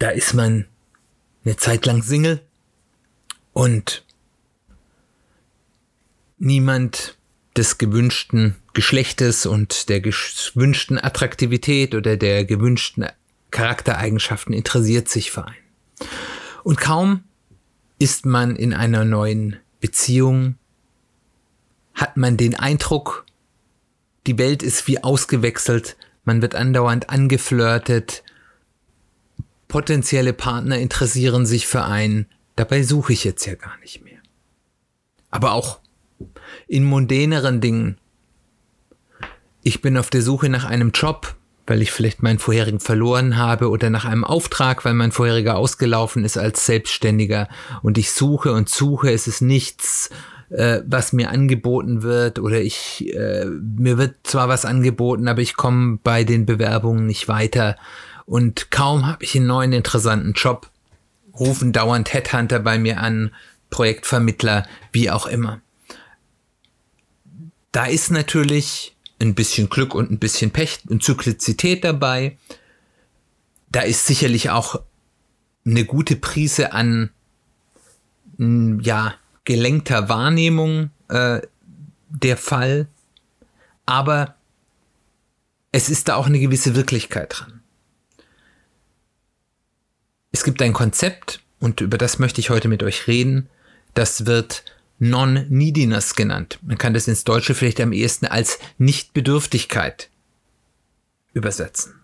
Da 0.00 0.08
ist 0.08 0.32
man 0.32 0.64
eine 1.44 1.56
Zeit 1.56 1.84
lang 1.84 2.02
Single 2.02 2.40
und 3.52 4.02
niemand 6.38 7.18
des 7.54 7.76
gewünschten 7.76 8.56
Geschlechtes 8.72 9.44
und 9.44 9.90
der 9.90 10.00
gewünschten 10.00 10.98
Attraktivität 10.98 11.94
oder 11.94 12.16
der 12.16 12.46
gewünschten 12.46 13.08
Charaktereigenschaften 13.50 14.54
interessiert 14.54 15.10
sich 15.10 15.30
für 15.30 15.46
einen. 15.46 16.08
Und 16.64 16.80
kaum 16.80 17.24
ist 17.98 18.24
man 18.24 18.56
in 18.56 18.72
einer 18.72 19.04
neuen 19.04 19.58
Beziehung, 19.80 20.54
hat 21.92 22.16
man 22.16 22.38
den 22.38 22.54
Eindruck, 22.54 23.26
die 24.26 24.38
Welt 24.38 24.62
ist 24.62 24.88
wie 24.88 25.04
ausgewechselt, 25.04 25.98
man 26.24 26.40
wird 26.40 26.54
andauernd 26.54 27.10
angeflirtet, 27.10 28.22
potenzielle 29.70 30.34
Partner 30.34 30.78
interessieren 30.78 31.46
sich 31.46 31.66
für 31.66 31.84
einen, 31.84 32.26
dabei 32.56 32.82
suche 32.82 33.14
ich 33.14 33.24
jetzt 33.24 33.46
ja 33.46 33.54
gar 33.54 33.78
nicht 33.78 34.04
mehr. 34.04 34.18
Aber 35.30 35.52
auch 35.52 35.80
in 36.66 36.84
mundäneren 36.84 37.62
Dingen. 37.62 37.96
Ich 39.62 39.80
bin 39.80 39.96
auf 39.96 40.10
der 40.10 40.22
Suche 40.22 40.48
nach 40.48 40.64
einem 40.64 40.90
Job, 40.90 41.34
weil 41.66 41.80
ich 41.80 41.92
vielleicht 41.92 42.22
meinen 42.22 42.38
vorherigen 42.38 42.80
verloren 42.80 43.36
habe 43.36 43.70
oder 43.70 43.88
nach 43.90 44.04
einem 44.04 44.24
Auftrag, 44.24 44.84
weil 44.84 44.94
mein 44.94 45.12
vorheriger 45.12 45.56
ausgelaufen 45.56 46.24
ist 46.24 46.36
als 46.36 46.66
Selbstständiger 46.66 47.48
und 47.82 47.96
ich 47.96 48.12
suche 48.12 48.52
und 48.52 48.68
suche, 48.68 49.10
es 49.12 49.26
ist 49.26 49.40
nichts 49.40 50.10
äh, 50.50 50.82
was 50.84 51.12
mir 51.12 51.30
angeboten 51.30 52.02
wird 52.02 52.38
oder 52.38 52.60
ich 52.60 53.14
äh, 53.14 53.44
mir 53.44 53.98
wird 53.98 54.16
zwar 54.24 54.48
was 54.48 54.64
angeboten, 54.64 55.28
aber 55.28 55.40
ich 55.40 55.56
komme 55.56 55.98
bei 56.02 56.24
den 56.24 56.44
Bewerbungen 56.44 57.06
nicht 57.06 57.28
weiter 57.28 57.76
und 58.30 58.70
kaum 58.70 59.08
habe 59.08 59.24
ich 59.24 59.34
einen 59.34 59.48
neuen 59.48 59.72
interessanten 59.72 60.34
Job, 60.34 60.70
rufen 61.36 61.72
dauernd 61.72 62.12
Headhunter 62.12 62.60
bei 62.60 62.78
mir 62.78 63.00
an, 63.00 63.34
Projektvermittler, 63.70 64.68
wie 64.92 65.10
auch 65.10 65.26
immer. 65.26 65.60
Da 67.72 67.86
ist 67.86 68.12
natürlich 68.12 68.94
ein 69.20 69.34
bisschen 69.34 69.68
Glück 69.68 69.96
und 69.96 70.12
ein 70.12 70.20
bisschen 70.20 70.52
Pech 70.52 70.78
und 70.88 71.02
Zyklizität 71.02 71.82
dabei. 71.82 72.38
Da 73.68 73.80
ist 73.80 74.06
sicherlich 74.06 74.50
auch 74.50 74.80
eine 75.66 75.84
gute 75.84 76.14
Prise 76.14 76.72
an, 76.72 77.10
ja, 78.38 79.14
gelenkter 79.42 80.08
Wahrnehmung 80.08 80.90
äh, 81.08 81.40
der 82.10 82.36
Fall, 82.36 82.86
aber 83.86 84.36
es 85.72 85.88
ist 85.88 86.06
da 86.06 86.14
auch 86.14 86.26
eine 86.26 86.38
gewisse 86.38 86.76
Wirklichkeit 86.76 87.40
dran. 87.40 87.59
Es 90.32 90.44
gibt 90.44 90.62
ein 90.62 90.72
Konzept, 90.72 91.40
und 91.58 91.80
über 91.80 91.98
das 91.98 92.18
möchte 92.18 92.40
ich 92.40 92.50
heute 92.50 92.68
mit 92.68 92.82
euch 92.82 93.06
reden, 93.06 93.48
das 93.94 94.26
wird 94.26 94.64
Non-Neediness 94.98 96.14
genannt. 96.14 96.58
Man 96.62 96.78
kann 96.78 96.94
das 96.94 97.08
ins 97.08 97.24
Deutsche 97.24 97.54
vielleicht 97.54 97.80
am 97.80 97.92
ehesten 97.92 98.26
als 98.26 98.58
Nichtbedürftigkeit 98.78 100.10
übersetzen. 101.32 101.94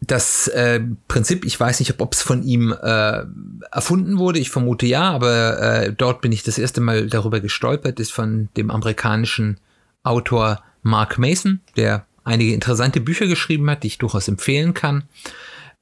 Das 0.00 0.48
äh, 0.48 0.80
Prinzip, 1.08 1.44
ich 1.44 1.58
weiß 1.58 1.80
nicht, 1.80 2.00
ob 2.00 2.14
es 2.14 2.22
von 2.22 2.42
ihm 2.42 2.72
äh, 2.72 3.24
erfunden 3.70 4.18
wurde, 4.18 4.38
ich 4.38 4.48
vermute 4.48 4.86
ja, 4.86 5.10
aber 5.10 5.60
äh, 5.60 5.92
dort 5.92 6.22
bin 6.22 6.32
ich 6.32 6.42
das 6.42 6.56
erste 6.56 6.80
Mal 6.80 7.08
darüber 7.08 7.40
gestolpert, 7.40 8.00
ist 8.00 8.12
von 8.12 8.48
dem 8.56 8.70
amerikanischen 8.70 9.60
Autor 10.02 10.62
Mark 10.82 11.18
Mason, 11.18 11.60
der 11.76 12.06
einige 12.28 12.54
interessante 12.54 13.00
Bücher 13.00 13.26
geschrieben 13.26 13.68
hat, 13.70 13.82
die 13.82 13.88
ich 13.88 13.98
durchaus 13.98 14.28
empfehlen 14.28 14.74
kann. 14.74 15.04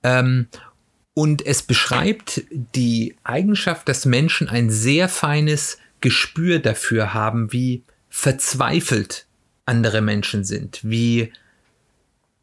Ähm, 0.02 0.48
und 1.14 1.44
es 1.46 1.62
beschreibt 1.62 2.42
die 2.50 3.16
Eigenschaft, 3.24 3.88
dass 3.88 4.04
Menschen 4.04 4.48
ein 4.48 4.70
sehr 4.70 5.08
feines 5.08 5.78
Gespür 6.00 6.58
dafür 6.58 7.14
haben, 7.14 7.52
wie 7.52 7.82
verzweifelt 8.10 9.26
andere 9.64 10.00
Menschen 10.00 10.44
sind, 10.44 10.80
wie 10.82 11.32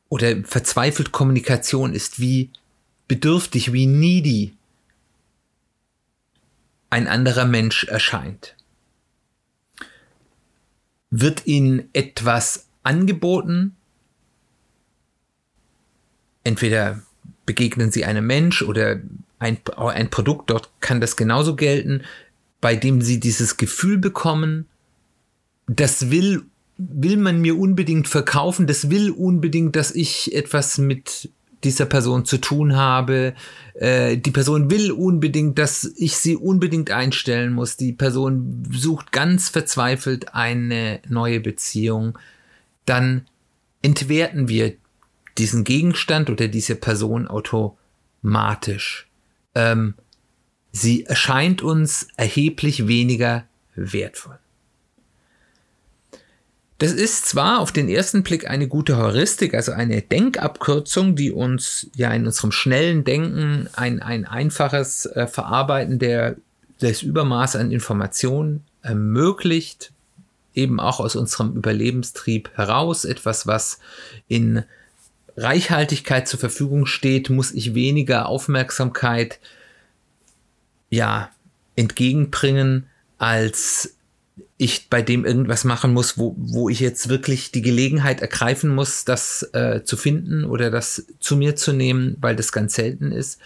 oder 0.10 0.44
verzweifelt 0.44 1.12
Kommunikation 1.12 1.94
ist, 1.94 2.20
wie 2.20 2.52
bedürftig, 3.08 3.74
wie 3.74 3.88
needy 3.88 4.54
ein 6.90 7.08
anderer 7.08 7.46
Mensch 7.46 7.86
erscheint. 7.86 8.56
Wird 11.10 11.48
ihnen 11.48 11.90
etwas 11.94 12.68
angeboten, 12.84 13.76
entweder 16.44 17.02
begegnen 17.46 17.92
sie 17.92 18.06
einem 18.06 18.26
Mensch 18.26 18.62
oder 18.62 19.00
ein, 19.40 19.58
ein 19.76 20.10
Produkt, 20.10 20.50
dort 20.50 20.70
kann 20.80 21.02
das 21.02 21.16
genauso 21.16 21.56
gelten, 21.56 22.04
bei 22.62 22.76
dem 22.76 23.02
sie 23.02 23.20
dieses 23.20 23.58
Gefühl 23.58 23.98
bekommen, 23.98 24.68
das 25.68 26.10
will 26.12 26.44
will 26.78 27.18
man 27.18 27.40
mir 27.40 27.58
unbedingt 27.58 28.08
verkaufen, 28.08 28.68
das 28.68 28.90
will 28.90 29.12
unbedingt, 29.12 29.76
dass 29.76 29.94
ich 29.94 30.34
etwas 30.34 30.78
mit 30.78 31.30
dieser 31.64 31.86
Person 31.86 32.26
zu 32.26 32.40
tun 32.40 32.76
habe. 32.76 33.34
Äh, 33.76 34.18
die 34.18 34.32
Person 34.32 34.70
will 34.70 34.92
unbedingt, 34.92 35.58
dass 35.60 35.92
ich 35.96 36.18
sie 36.18 36.36
unbedingt 36.36 36.92
einstellen 36.92 37.54
muss. 37.54 37.78
Die 37.78 37.94
Person 37.94 38.68
sucht 38.72 39.12
ganz 39.12 39.50
verzweifelt 39.50 40.34
eine 40.34 41.00
neue 41.08 41.40
Beziehung. 41.40 42.18
Dann 42.86 43.26
entwerten 43.82 44.50
wir 44.50 44.74
diesen 45.38 45.64
Gegenstand 45.64 46.30
oder 46.30 46.48
diese 46.48 46.76
Person 46.76 47.28
automatisch. 47.28 49.08
Ähm, 49.56 49.96
sie 50.72 51.06
erscheint 51.06 51.62
uns 51.62 52.08
erheblich 52.18 52.88
weniger 52.88 53.46
wertvoll. 53.76 54.38
Das 56.80 56.92
ist 56.92 57.28
zwar 57.28 57.60
auf 57.60 57.72
den 57.72 57.88
ersten 57.88 58.24
Blick 58.24 58.50
eine 58.50 58.68
gute 58.68 58.98
Heuristik, 58.98 59.54
also 59.54 59.72
eine 59.72 60.02
Denkabkürzung, 60.02 61.16
die 61.16 61.32
uns 61.32 61.88
ja 61.96 62.12
in 62.12 62.26
unserem 62.26 62.52
schnellen 62.52 63.06
Denken 63.06 63.70
ein, 63.74 64.02
ein 64.02 64.26
einfaches 64.26 65.06
äh, 65.06 65.28
Verarbeiten 65.28 65.98
der, 65.98 66.36
des 66.82 67.02
Übermaß 67.02 67.56
an 67.56 67.72
Informationen 67.72 68.66
ermöglicht, 68.82 69.94
eben 70.54 70.80
auch 70.80 71.00
aus 71.00 71.16
unserem 71.16 71.56
Überlebenstrieb 71.56 72.50
heraus, 72.56 73.06
etwas, 73.06 73.48
was 73.48 73.80
in 74.28 74.64
Reichhaltigkeit 75.36 76.28
zur 76.28 76.40
Verfügung 76.40 76.86
steht, 76.86 77.30
muss 77.30 77.52
ich 77.52 77.74
weniger 77.74 78.28
Aufmerksamkeit 78.28 79.40
ja 80.90 81.32
entgegenbringen 81.76 82.88
als 83.18 83.96
ich 84.58 84.90
bei 84.90 85.02
dem 85.02 85.26
irgendwas 85.26 85.64
machen 85.64 85.94
muss, 85.94 86.18
wo, 86.18 86.36
wo 86.38 86.70
ich 86.70 86.80
jetzt 86.80 87.10
wirklich 87.10 87.52
die 87.52 87.62
Gelegenheit 87.62 88.22
ergreifen 88.22 88.70
muss, 88.74 89.06
das 89.06 89.44
äh, 89.54 89.84
zu 89.84 89.98
finden 89.98 90.44
oder 90.44 90.70
das 90.70 91.06
zu 91.20 91.38
mir 91.38 91.56
zu 91.56 91.72
nehmen, 91.72 92.18
weil 92.20 92.36
das 92.36 92.52
ganz 92.52 92.76
selten 92.76 93.12
ist. 93.12 93.40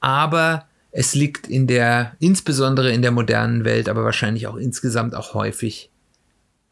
Aber 0.00 0.66
es 0.90 1.14
liegt 1.14 1.46
in 1.46 1.66
der, 1.66 2.16
insbesondere 2.20 2.92
in 2.92 3.02
der 3.02 3.10
modernen 3.10 3.64
Welt, 3.64 3.88
aber 3.88 4.04
wahrscheinlich 4.04 4.46
auch 4.46 4.56
insgesamt 4.56 5.14
auch 5.14 5.34
häufig 5.34 5.90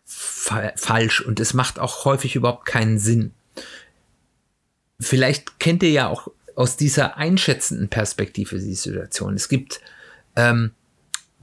fa 0.04 0.72
falsch 0.76 1.20
und 1.20 1.40
es 1.40 1.54
macht 1.54 1.78
auch 1.78 2.04
häufig 2.04 2.36
überhaupt 2.36 2.66
keinen 2.66 2.98
Sinn. 2.98 3.32
Vielleicht 5.02 5.58
kennt 5.58 5.82
ihr 5.82 5.90
ja 5.90 6.08
auch 6.08 6.28
aus 6.54 6.76
dieser 6.76 7.16
einschätzenden 7.16 7.88
Perspektive 7.88 8.58
die 8.58 8.74
Situation. 8.74 9.34
Es 9.34 9.48
gibt 9.48 9.80
ähm, 10.36 10.72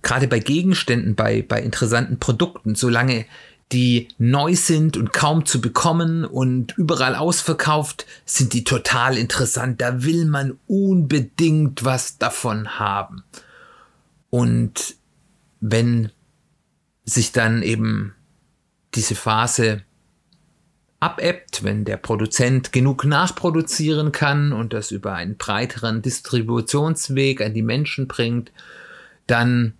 gerade 0.02 0.28
bei 0.28 0.40
Gegenständen, 0.40 1.16
bei, 1.16 1.42
bei 1.42 1.62
interessanten 1.62 2.20
Produkten, 2.20 2.76
solange 2.76 3.26
die 3.72 4.08
neu 4.18 4.56
sind 4.56 4.98
und 4.98 5.14
kaum 5.14 5.46
zu 5.46 5.62
bekommen 5.62 6.26
und 6.26 6.76
überall 6.78 7.16
ausverkauft, 7.16 8.06
sind 8.26 8.54
die 8.54 8.64
total 8.64 9.18
interessant. 9.18 9.80
Da 9.80 10.04
will 10.04 10.26
man 10.26 10.58
unbedingt 10.68 11.86
was 11.86 12.18
davon 12.18 12.80
haben. 12.80 13.24
Und 14.32 14.96
wenn 15.60 16.12
sich 17.06 17.32
dann 17.32 17.62
eben 17.62 18.16
diese 18.96 19.16
Phase 19.16 19.84
abebbt, 21.00 21.64
wenn 21.64 21.86
der 21.86 21.98
Produzent 21.98 22.72
genug 22.72 23.06
nachproduzieren 23.06 24.12
kann 24.12 24.52
und 24.52 24.74
das 24.74 24.92
über 24.92 25.14
einen 25.14 25.38
breiteren 25.38 26.02
Distributionsweg 26.02 27.42
an 27.42 27.54
die 27.54 27.62
Menschen 27.62 28.08
bringt, 28.08 28.52
dann 29.28 29.74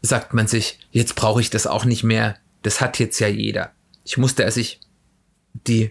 sagt 0.00 0.34
man 0.34 0.46
sich, 0.46 0.78
jetzt 0.90 1.14
brauche 1.16 1.40
ich 1.40 1.50
das 1.50 1.66
auch 1.66 1.84
nicht 1.84 2.04
mehr. 2.04 2.36
Das 2.62 2.80
hat 2.80 2.98
jetzt 2.98 3.18
ja 3.18 3.28
jeder. 3.28 3.72
Ich 4.04 4.16
musste, 4.16 4.44
als 4.44 4.56
ich 4.56 4.80
die 5.66 5.90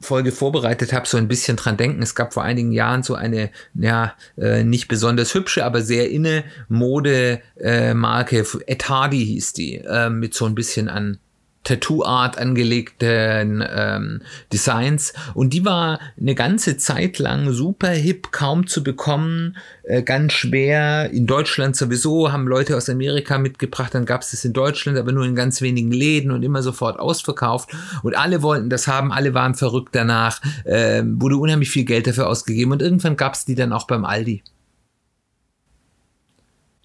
Folge 0.00 0.32
vorbereitet 0.32 0.92
habe, 0.92 1.06
so 1.06 1.16
ein 1.16 1.28
bisschen 1.28 1.56
dran 1.56 1.76
denken. 1.76 2.02
Es 2.02 2.14
gab 2.14 2.34
vor 2.34 2.42
einigen 2.42 2.72
Jahren 2.72 3.02
so 3.02 3.14
eine, 3.14 3.50
ja, 3.74 4.14
äh, 4.36 4.62
nicht 4.62 4.88
besonders 4.88 5.34
hübsche, 5.34 5.64
aber 5.64 5.82
sehr 5.82 6.10
inne 6.10 6.44
Modemarke, 6.68 8.38
äh, 8.38 8.44
Ed 8.66 8.88
Hardy 8.88 9.24
hieß 9.24 9.52
die, 9.54 9.76
äh, 9.76 10.10
mit 10.10 10.34
so 10.34 10.44
ein 10.46 10.54
bisschen 10.54 10.88
an 10.88 11.18
Tattoo-Art 11.64 12.38
angelegten 12.38 13.64
ähm, 13.68 14.20
Designs. 14.52 15.14
Und 15.34 15.52
die 15.54 15.64
war 15.64 15.98
eine 16.20 16.34
ganze 16.34 16.76
Zeit 16.76 17.18
lang 17.18 17.52
super 17.52 17.88
hip, 17.90 18.30
kaum 18.30 18.66
zu 18.66 18.84
bekommen, 18.84 19.56
äh, 19.82 20.02
ganz 20.02 20.34
schwer. 20.34 21.10
In 21.10 21.26
Deutschland 21.26 21.74
sowieso 21.74 22.30
haben 22.30 22.46
Leute 22.46 22.76
aus 22.76 22.88
Amerika 22.88 23.38
mitgebracht, 23.38 23.94
dann 23.94 24.04
gab 24.04 24.20
es 24.20 24.30
das 24.30 24.44
in 24.44 24.52
Deutschland, 24.52 24.98
aber 24.98 25.12
nur 25.12 25.24
in 25.24 25.34
ganz 25.34 25.60
wenigen 25.62 25.90
Läden 25.90 26.30
und 26.30 26.42
immer 26.42 26.62
sofort 26.62 26.98
ausverkauft. 26.98 27.70
Und 28.02 28.16
alle 28.16 28.42
wollten 28.42 28.70
das 28.70 28.86
haben, 28.86 29.10
alle 29.10 29.34
waren 29.34 29.54
verrückt 29.54 29.94
danach, 29.94 30.40
äh, 30.64 31.02
wurde 31.04 31.36
unheimlich 31.36 31.70
viel 31.70 31.84
Geld 31.84 32.06
dafür 32.06 32.28
ausgegeben 32.28 32.72
und 32.72 32.82
irgendwann 32.82 33.16
gab 33.16 33.34
es 33.34 33.44
die 33.44 33.54
dann 33.54 33.72
auch 33.72 33.86
beim 33.86 34.04
Aldi. 34.04 34.42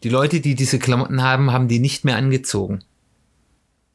Die 0.04 0.10
Leute, 0.10 0.40
die 0.40 0.56
diese 0.56 0.80
Klamotten 0.80 1.22
haben, 1.22 1.52
haben 1.52 1.68
die 1.68 1.80
nicht 1.80 2.06
mehr 2.06 2.16
angezogen. 2.16 2.84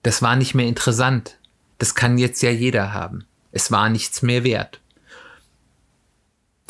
Das 0.04 0.22
war 0.22 0.36
nicht 0.36 0.54
mehr 0.54 0.66
interessant. 0.66 1.38
Das 1.78 1.94
kann 1.94 2.18
jetzt 2.18 2.42
ja 2.42 2.50
jeder 2.50 2.92
haben. 2.92 3.24
Es 3.50 3.72
war 3.72 3.88
nichts 3.88 4.22
mehr 4.22 4.44
wert. 4.44 4.80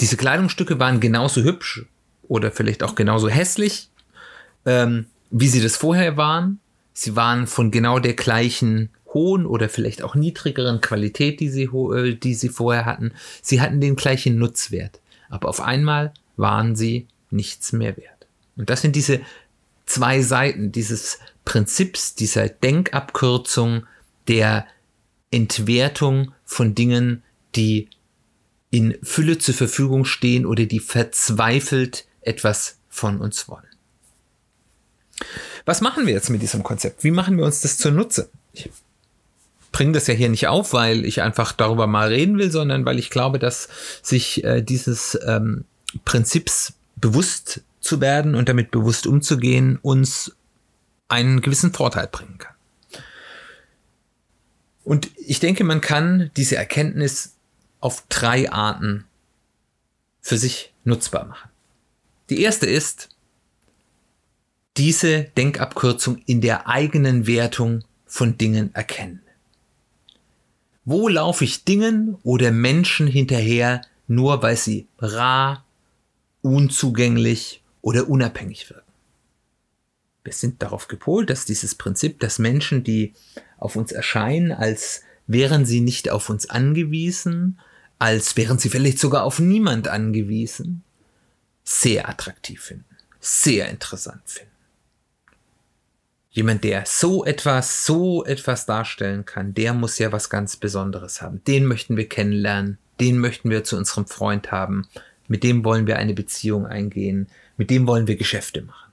Diese 0.01 0.17
Kleidungsstücke 0.17 0.79
waren 0.79 1.01
genauso 1.01 1.43
hübsch 1.43 1.85
oder 2.29 2.53
vielleicht 2.53 2.83
auch 2.83 2.95
genauso 2.95 3.29
hässlich, 3.29 3.91
ähm, 4.65 5.07
wie 5.31 5.49
sie 5.49 5.61
das 5.61 5.77
vorher 5.77 6.17
waren. 6.17 6.61
Sie 6.93 7.17
waren 7.17 7.49
von 7.49 7.73
genau 7.73 7.99
der 7.99 8.15
gleichen 8.15 8.91
hohen 9.13 9.47
oder 9.47 9.69
vielleicht 9.69 10.03
auch 10.03 10.15
niedrigeren 10.15 10.81
Qualität, 10.81 11.41
die 11.41 11.49
sie, 11.49 11.65
äh, 11.65 12.15
die 12.15 12.35
sie 12.35 12.49
vorher 12.49 12.87
hatten. 12.87 13.13
Sie 13.43 13.61
hatten 13.61 13.81
den 13.81 13.97
gleichen 13.97 14.39
Nutzwert. 14.39 15.01
Aber 15.29 15.49
auf 15.49 15.61
einmal 15.61 16.15
waren 16.37 16.77
sie 16.77 17.09
nichts 17.31 17.73
mehr 17.73 17.97
wert. 17.97 18.29
Und 18.57 18.71
das 18.71 18.83
sind 18.83 18.95
diese 18.95 19.21
zwei 19.87 20.23
Seiten 20.23 20.71
dieses 20.71 21.19
Prinzips, 21.45 22.15
dieser 22.15 22.49
Denkabkürzung 22.49 23.87
der 24.29 24.67
Entwertung 25.31 26.33
von 26.45 26.75
Dingen, 26.75 27.23
die 27.55 27.89
in 28.71 28.97
Fülle 29.03 29.39
zur 29.39 29.55
Verfügung 29.55 30.05
stehen 30.05 30.47
oder 30.47 30.67
die 30.67 30.81
verzweifelt 30.81 32.07
etwas 32.23 32.79
von 32.89 33.21
uns 33.21 33.49
wollen. 33.49 33.63
Was 35.65 35.81
machen 35.81 36.07
wir 36.07 36.15
jetzt 36.15 36.31
mit 36.31 36.43
diesem 36.43 36.63
Konzept? 36.63 37.05
Wie 37.05 37.11
machen 37.11 37.37
wir 37.37 37.45
uns 37.45 37.61
das 37.61 37.79
zunutze? 37.79 38.29
Ich 38.53 38.71
bringe 39.73 39.93
das 39.93 40.07
ja 40.07 40.15
hier 40.15 40.29
nicht 40.29 40.49
auf, 40.49 40.73
weil 40.73 41.05
ich 41.05 41.23
einfach 41.23 41.53
darüber 41.53 41.87
mal 41.87 42.09
reden 42.09 42.39
will, 42.39 42.51
sondern 42.51 42.85
weil 42.85 42.99
ich 42.99 43.11
glaube, 43.11 43.39
dass 43.39 43.69
sich 44.03 44.45
äh, 44.45 44.63
dieses 44.63 45.19
ähm, 45.27 45.65
Prinzips 46.05 46.75
bewusst 46.97 47.63
zu 47.81 48.01
werden 48.01 48.35
und 48.35 48.49
damit 48.49 48.71
bewusst 48.71 49.07
umzugehen 49.07 49.79
uns 49.83 50.35
einen 51.15 51.41
gewissen 51.41 51.73
Vorteil 51.73 52.07
bringen 52.07 52.39
kann. 52.39 52.55
Und 54.85 55.11
ich 55.17 55.41
denke, 55.41 55.65
man 55.65 55.81
kann 55.81 56.31
diese 56.37 56.57
Erkenntnis 56.57 57.35
auf 57.81 58.05
drei 58.09 58.51
Arten 58.51 59.05
für 60.21 60.39
sich 60.39 60.73
nutzbar 60.85 61.27
machen. 61.27 61.51
Die 62.31 62.43
erste 62.43 62.67
ist, 62.67 63.09
diese 64.77 65.25
Denkabkürzung 65.25 66.19
in 66.27 66.41
der 66.41 66.69
eigenen 66.69 67.27
Wertung 67.27 67.85
von 68.07 68.37
Dingen 68.37 68.75
erkennen. 68.75 69.23
Wo 70.85 71.09
laufe 71.09 71.45
ich 71.45 71.65
Dingen 71.65 72.17
oder 72.23 72.51
Menschen 72.51 73.07
hinterher, 73.07 73.83
nur 74.07 74.43
weil 74.43 74.57
sie 74.57 74.87
rar, 74.99 75.65
unzugänglich 76.43 77.63
oder 77.81 78.09
unabhängig 78.09 78.69
wirken? 78.69 78.84
Wir 80.25 80.33
sind 80.33 80.63
darauf 80.63 80.89
gepolt, 80.89 81.31
dass 81.31 81.45
dieses 81.45 81.75
Prinzip, 81.75 82.19
dass 82.21 82.39
Menschen, 82.39 82.83
die 82.83 83.13
auf 83.59 83.77
uns 83.77 83.93
erscheinen, 83.93 84.53
als 84.53 85.03
wären 85.27 85.67
sie 85.67 85.81
nicht 85.81 86.11
auf 86.11 86.31
uns 86.31 86.49
angewiesen, 86.49 87.61
als 87.99 88.37
wären 88.37 88.59
sie 88.59 88.71
vielleicht 88.71 88.99
sogar 88.99 89.23
auf 89.25 89.39
niemand 89.39 89.89
angewiesen, 89.89 90.83
sehr 91.63 92.09
attraktiv 92.09 92.63
finden, 92.63 92.97
sehr 93.21 93.69
interessant 93.69 94.23
finden. 94.27 94.51
Jemand, 96.31 96.65
der 96.65 96.85
so 96.85 97.25
etwas, 97.25 97.87
so 97.87 98.25
etwas 98.25 98.67
darstellen 98.67 99.25
kann, 99.25 99.55
der 99.55 99.73
muss 99.73 99.99
ja 99.99 100.11
was 100.11 100.31
ganz 100.31 100.57
Besonderes 100.57 101.23
haben. 101.23 101.45
Den 101.45 101.65
möchten 101.65 101.97
wir 101.97 102.09
kennenlernen, 102.09 102.79
den 102.99 103.19
möchten 103.19 103.51
wir 103.51 103.63
zu 103.63 103.77
unserem 103.77 104.07
Freund 104.07 104.51
haben, 104.51 104.89
mit 105.29 105.45
dem 105.45 105.65
wollen 105.65 105.87
wir 105.87 105.97
eine 105.97 106.13
Beziehung 106.13 106.67
eingehen, 106.67 107.29
mit 107.57 107.71
dem 107.71 107.87
wollen 107.87 108.09
wir 108.09 108.17
Geschäfte 108.17 108.63
machen. 108.63 108.84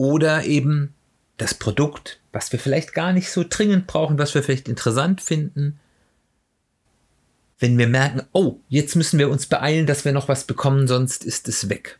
Oder 0.00 0.44
eben 0.46 0.94
das 1.36 1.52
Produkt, 1.52 2.20
was 2.32 2.50
wir 2.52 2.58
vielleicht 2.58 2.94
gar 2.94 3.12
nicht 3.12 3.30
so 3.30 3.44
dringend 3.46 3.86
brauchen, 3.86 4.18
was 4.18 4.34
wir 4.34 4.42
vielleicht 4.42 4.66
interessant 4.66 5.20
finden. 5.20 5.78
Wenn 7.58 7.76
wir 7.76 7.86
merken, 7.86 8.22
oh, 8.32 8.60
jetzt 8.70 8.96
müssen 8.96 9.18
wir 9.18 9.28
uns 9.28 9.44
beeilen, 9.44 9.84
dass 9.84 10.06
wir 10.06 10.12
noch 10.12 10.26
was 10.26 10.44
bekommen, 10.44 10.88
sonst 10.88 11.22
ist 11.22 11.48
es 11.48 11.68
weg. 11.68 11.98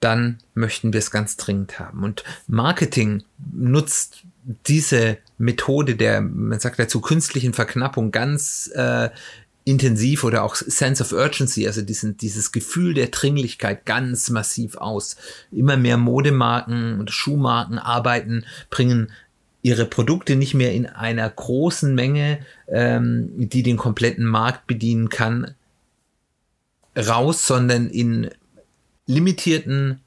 Dann 0.00 0.38
möchten 0.54 0.94
wir 0.94 1.00
es 1.00 1.10
ganz 1.10 1.36
dringend 1.36 1.78
haben. 1.78 2.02
Und 2.02 2.24
Marketing 2.46 3.24
nutzt 3.52 4.24
diese 4.66 5.18
Methode 5.36 5.96
der, 5.96 6.22
man 6.22 6.60
sagt 6.60 6.78
dazu, 6.78 7.02
künstlichen 7.02 7.52
Verknappung 7.52 8.10
ganz 8.10 8.70
äh, 8.74 9.10
intensiv 9.70 10.24
oder 10.24 10.42
auch 10.42 10.56
Sense 10.56 11.02
of 11.02 11.12
Urgency, 11.12 11.66
also 11.66 11.80
diesen, 11.80 12.16
dieses 12.16 12.50
Gefühl 12.50 12.92
der 12.92 13.06
Dringlichkeit 13.06 13.86
ganz 13.86 14.28
massiv 14.28 14.76
aus. 14.76 15.16
Immer 15.52 15.76
mehr 15.76 15.96
Modemarken 15.96 16.98
und 16.98 17.10
Schuhmarken 17.10 17.78
arbeiten, 17.78 18.44
bringen 18.68 19.12
ihre 19.62 19.86
Produkte 19.86 20.36
nicht 20.36 20.54
mehr 20.54 20.72
in 20.72 20.86
einer 20.86 21.28
großen 21.28 21.94
Menge, 21.94 22.40
ähm, 22.68 23.30
die 23.36 23.62
den 23.62 23.76
kompletten 23.76 24.24
Markt 24.24 24.66
bedienen 24.66 25.08
kann, 25.08 25.54
raus, 26.96 27.46
sondern 27.46 27.88
in 27.90 28.30
limitierten 29.06 30.00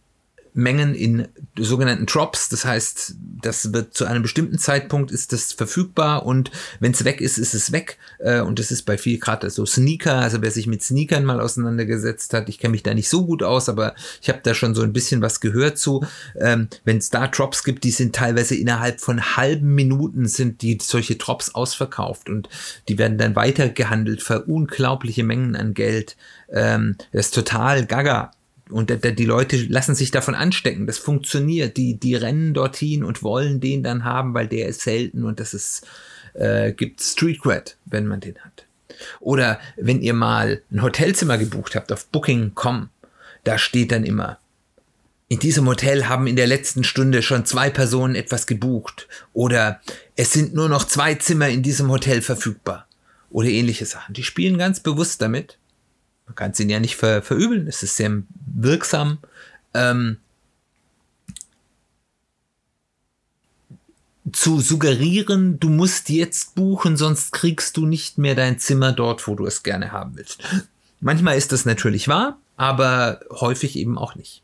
Mengen 0.54 0.94
in 0.94 1.28
sogenannten 1.58 2.06
Drops. 2.06 2.50
Das 2.50 2.66
heißt, 2.66 3.16
das 3.42 3.74
wird 3.74 3.94
zu 3.94 4.06
einem 4.06 4.22
bestimmten 4.22 4.58
Zeitpunkt 4.58 5.12
ist 5.12 5.34
das 5.34 5.52
verfügbar 5.52 6.26
und 6.26 6.52
wenn 6.80 6.92
es 6.92 7.04
weg 7.04 7.22
ist, 7.22 7.38
ist 7.38 7.54
es 7.54 7.72
weg. 7.72 7.98
Äh, 8.20 8.42
und 8.42 8.60
das 8.60 8.72
ist 8.72 8.84
bei 8.84 8.98
viel 8.98 9.20
gerade 9.20 9.50
so 9.50 9.66
Sneaker. 9.66 10.16
Also 10.16 10.42
wer 10.42 10.52
sich 10.52 10.68
mit 10.68 10.84
Sneakern 10.84 11.26
mal 11.26 11.42
auseinandergesetzt 11.42 12.34
hat, 12.34 12.50
ich 12.50 12.60
kenne 12.60 12.72
mich 12.72 12.84
da 12.84 12.94
nicht 12.94 13.10
so 13.10 13.26
gut 13.26 13.44
aus, 13.44 13.70
aber 13.70 13.96
ich 14.22 14.30
habe 14.30 14.42
da 14.44 14.54
schon 14.54 14.76
so 14.76 14.84
ein 14.84 14.94
bisschen 14.94 15.22
was 15.22 15.40
gehört 15.40 15.78
zu. 15.78 16.06
Ähm, 16.40 16.68
wenn 16.86 16.98
es 16.98 17.10
da 17.10 17.28
Drops 17.28 17.64
gibt, 17.64 17.84
die 17.84 17.92
sind 17.92 18.16
teilweise 18.16 18.56
innerhalb 18.56 19.02
von 19.02 19.36
halben 19.36 19.74
Minuten 19.76 20.28
sind 20.28 20.62
die 20.62 20.78
solche 20.82 21.16
Drops 21.16 21.56
ausverkauft 21.56 22.30
und 22.30 22.50
die 22.88 22.98
werden 22.98 23.18
dann 23.18 23.36
weitergehandelt 23.36 24.22
für 24.22 24.44
unglaubliche 24.44 25.24
Mengen 25.24 25.56
an 25.56 25.74
Geld. 25.74 26.16
Ähm, 26.52 26.96
das 27.12 27.28
ist 27.28 27.36
total 27.36 27.86
gaga. 27.86 28.32
Und 28.70 28.90
die 29.04 29.26
Leute 29.26 29.58
lassen 29.58 29.94
sich 29.94 30.12
davon 30.12 30.36
anstecken. 30.36 30.88
Das 30.88 30.98
funktioniert. 30.98 31.78
Die, 31.78 31.96
die 31.96 32.16
rennen 32.16 32.54
dorthin 32.54 33.04
und 33.04 33.22
wollen 33.22 33.60
den 33.60 33.84
dann 33.84 34.04
haben, 34.04 34.34
weil 34.34 34.48
der 34.48 34.68
ist 34.68 34.82
selten 34.82 35.24
und 35.24 35.40
das 35.40 35.54
ist, 35.54 35.86
äh, 36.34 36.72
gibt 36.72 37.02
Street 37.02 37.42
Cred, 37.42 37.78
wenn 37.86 38.08
man 38.08 38.22
den 38.22 38.38
hat. 38.40 38.66
Oder 39.20 39.60
wenn 39.76 40.02
ihr 40.02 40.14
mal 40.14 40.62
ein 40.72 40.82
Hotelzimmer 40.82 41.38
gebucht 41.38 41.76
habt 41.76 41.92
auf 41.92 42.06
Booking.com, 42.08 42.90
da 43.44 43.58
steht 43.58 43.92
dann 43.92 44.06
immer, 44.06 44.40
in 45.28 45.40
diesem 45.40 45.68
Hotel 45.68 46.08
haben 46.08 46.28
in 46.28 46.36
der 46.36 46.48
letzten 46.48 46.84
Stunde 46.84 47.22
schon 47.22 47.46
zwei 47.46 47.70
Personen 47.70 48.16
etwas 48.16 48.46
gebucht. 48.46 49.08
Oder 49.34 49.82
es 50.16 50.32
sind 50.32 50.54
nur 50.54 50.70
noch 50.70 50.86
zwei 50.86 51.16
Zimmer 51.16 51.50
in 51.50 51.64
diesem 51.64 51.90
Hotel 51.90 52.22
verfügbar. 52.22 52.88
Oder 53.32 53.48
ähnliche 53.48 53.86
Sachen. 53.86 54.14
Die 54.14 54.24
spielen 54.24 54.58
ganz 54.58 54.80
bewusst 54.80 55.22
damit 55.22 55.58
man 56.34 56.36
kann 56.36 56.52
es 56.52 56.60
ihnen 56.60 56.72
ja 56.72 56.80
nicht 56.80 56.96
ver, 56.96 57.22
verübeln, 57.22 57.68
es 57.68 57.84
ist 57.84 57.96
sehr 57.96 58.24
wirksam. 58.56 59.20
Ähm, 59.76 60.18
zu 64.32 64.60
suggerieren, 64.60 65.60
du 65.60 65.70
musst 65.70 66.10
jetzt 66.10 66.56
buchen, 66.56 66.98
sonst 66.98 67.34
kriegst 67.34 67.78
du 67.78 67.86
nicht 67.86 68.18
mehr 68.18 68.34
dein 68.34 68.58
Zimmer 68.58 68.92
dort, 68.92 69.28
wo 69.28 69.36
du 69.36 69.46
es 69.46 69.62
gerne 69.62 69.92
haben 69.92 70.16
willst. 70.16 70.42
Manchmal 71.02 71.38
ist 71.38 71.52
das 71.52 71.66
natürlich 71.66 72.08
wahr, 72.08 72.40
aber 72.58 73.20
häufig 73.30 73.76
eben 73.76 73.98
auch 73.98 74.16
nicht. 74.16 74.42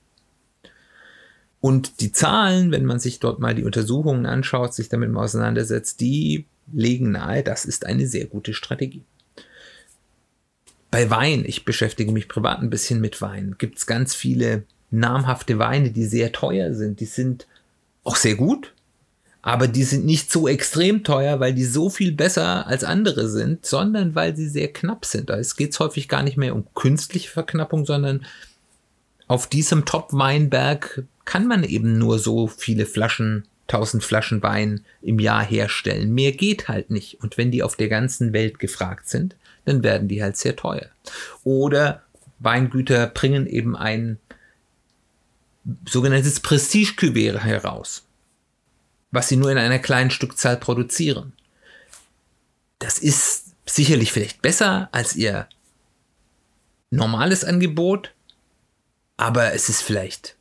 Und 1.62 2.01
die 2.01 2.12
Zahlen, 2.12 2.72
wenn 2.72 2.86
man 2.86 3.00
sich 3.00 3.19
dort 3.19 3.39
mal 3.39 3.55
die 3.55 3.63
Untersuchungen 3.63 4.27
anschaut, 4.27 4.75
sich 4.75 4.89
damit 4.89 5.10
mal 5.10 5.24
auseinandersetzt, 5.24 6.01
die 6.01 6.46
legen 6.72 7.12
nahe, 7.12 7.41
das 7.41 7.65
ist 7.65 7.86
eine 7.86 8.05
sehr 8.05 8.27
gute 8.27 8.53
Strategie. 8.53 9.03
Bei 10.91 11.10
Wein, 11.10 11.43
ich 11.46 11.65
beschäftige 11.65 12.12
mich 12.12 12.27
privat 12.27 12.60
ein 12.62 12.69
bisschen 12.69 13.00
mit 13.00 13.22
Wein, 13.22 13.55
gibt 13.58 13.77
es 13.77 13.86
ganz 13.86 14.15
viele 14.15 14.63
namhafte 14.91 15.60
Weine, 15.60 15.91
die 15.91 16.05
sehr 16.05 16.31
teuer 16.31 16.74
sind. 16.74 17.00
Die 17.00 17.05
sind 17.05 17.48
auch 18.03 18.15
sehr 18.15 18.36
gut, 18.36 18.74
aber 19.41 19.67
die 19.67 19.84
sind 19.84 20.05
nicht 20.05 20.31
so 20.31 20.48
extrem 20.48 21.03
teuer, 21.03 21.39
weil 21.39 21.53
die 21.53 21.65
so 21.65 21.89
viel 21.89 22.12
besser 22.12 22.67
als 22.67 22.84
andere 22.84 23.29
sind, 23.29 23.65
sondern 23.65 24.15
weil 24.15 24.36
sie 24.36 24.50
sehr 24.50 24.74
knapp 24.74 25.05
sind. 25.05 25.29
Es 25.29 25.55
geht 25.55 25.77
häufig 25.79 26.08
gar 26.08 26.24
nicht 26.24 26.38
mehr 26.38 26.55
um 26.55 26.65
künstliche 26.74 27.29
Verknappung, 27.29 27.86
sondern 27.86 28.25
auf 29.27 29.48
diesem 29.48 29.86
Top-Weinberg 29.86 31.03
kann 31.24 31.46
man 31.46 31.63
eben 31.63 32.00
nur 32.00 32.17
so 32.17 32.48
viele 32.48 32.88
Flaschen, 32.88 33.46
1000 33.67 34.03
Flaschen 34.03 34.41
Wein 34.41 34.81
im 35.03 35.19
Jahr 35.19 35.46
herstellen. 35.46 36.12
Mehr 36.12 36.31
geht 36.31 36.67
halt 36.67 36.89
nicht. 36.89 37.22
Und 37.22 37.38
wenn 37.38 37.51
die 37.51 37.62
auf 37.62 37.75
der 37.75 37.89
ganzen 37.89 38.34
Welt 38.34 38.58
gefragt 38.58 39.08
sind, 39.08 39.36
dann 39.69 39.83
werden 39.83 40.07
die 40.07 40.21
halt 40.23 40.35
sehr 40.35 40.55
teuer. 40.55 40.88
Oder 41.43 42.03
Weingüter 42.39 43.07
bringen 43.07 43.45
eben 43.45 43.77
ein 43.77 44.17
sogenanntes 45.88 46.39
Prestige-Cuvée 46.39 47.38
heraus, 47.38 48.05
was 49.11 49.27
sie 49.27 49.35
nur 49.35 49.51
in 49.51 49.57
einer 49.57 49.79
kleinen 49.79 50.09
Stückzahl 50.09 50.57
produzieren. 50.57 51.33
Das 52.79 52.97
ist 52.97 53.53
sicherlich 53.65 54.11
vielleicht 54.11 54.41
besser 54.41 54.89
als 54.91 55.15
ihr 55.15 55.47
normales 56.89 57.43
Angebot, 57.43 58.13
aber 59.17 59.53
es 59.53 59.69
ist 59.69 59.83
vielleicht 59.83 60.35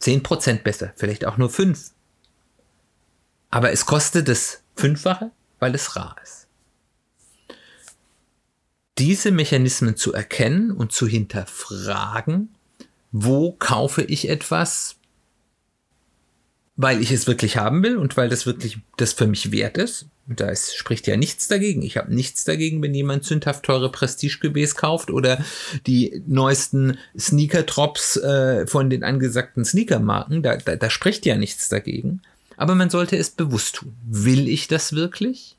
10% 0.00 0.62
besser, 0.62 0.92
vielleicht 0.96 1.24
auch 1.24 1.38
nur 1.38 1.50
5. 1.50 1.90
Aber 3.50 3.72
es 3.72 3.86
kostet 3.86 4.28
das 4.28 4.62
Fünffache, 4.76 5.30
weil 5.58 5.74
es 5.74 5.96
rar 5.96 6.16
ist. 6.22 6.43
Diese 8.98 9.32
Mechanismen 9.32 9.96
zu 9.96 10.12
erkennen 10.12 10.70
und 10.70 10.92
zu 10.92 11.06
hinterfragen, 11.06 12.54
wo 13.10 13.52
kaufe 13.52 14.02
ich 14.02 14.28
etwas, 14.28 14.96
weil 16.76 17.00
ich 17.00 17.10
es 17.10 17.26
wirklich 17.26 17.56
haben 17.56 17.82
will 17.82 17.96
und 17.96 18.16
weil 18.16 18.28
das 18.28 18.46
wirklich 18.46 18.78
das 18.96 19.12
für 19.12 19.26
mich 19.26 19.52
wert 19.52 19.78
ist. 19.78 20.06
Da 20.26 20.48
ist, 20.48 20.74
spricht 20.74 21.06
ja 21.06 21.16
nichts 21.16 21.48
dagegen. 21.48 21.82
Ich 21.82 21.96
habe 21.96 22.14
nichts 22.14 22.44
dagegen, 22.44 22.82
wenn 22.82 22.94
jemand 22.94 23.24
sündhaft 23.24 23.64
teure 23.64 23.92
Prestige-Gebäß 23.92 24.74
kauft 24.74 25.10
oder 25.10 25.44
die 25.86 26.22
neuesten 26.26 26.98
Sneaker-Drops 27.18 28.16
äh, 28.16 28.66
von 28.66 28.90
den 28.90 29.04
angesagten 29.04 29.64
Sneaker-Marken. 29.64 30.42
Da, 30.42 30.56
da, 30.56 30.76
da 30.76 30.90
spricht 30.90 31.26
ja 31.26 31.36
nichts 31.36 31.68
dagegen. 31.68 32.22
Aber 32.56 32.74
man 32.74 32.90
sollte 32.90 33.16
es 33.16 33.30
bewusst 33.30 33.76
tun. 33.76 33.94
Will 34.06 34.48
ich 34.48 34.66
das 34.66 34.94
wirklich? 34.94 35.56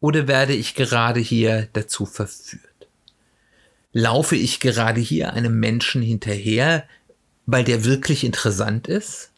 Oder 0.00 0.28
werde 0.28 0.54
ich 0.54 0.74
gerade 0.74 1.20
hier 1.20 1.68
dazu 1.72 2.06
verführt? 2.06 2.88
Laufe 3.92 4.36
ich 4.36 4.60
gerade 4.60 5.00
hier 5.00 5.32
einem 5.32 5.58
Menschen 5.58 6.02
hinterher, 6.02 6.86
weil 7.46 7.64
der 7.64 7.84
wirklich 7.84 8.22
interessant 8.22 8.86
ist? 8.86 9.32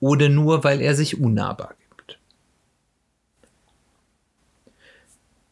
Oder 0.00 0.28
nur, 0.28 0.62
weil 0.64 0.80
er 0.80 0.94
sich 0.94 1.18
unnahbar 1.18 1.74
gibt? 1.88 2.18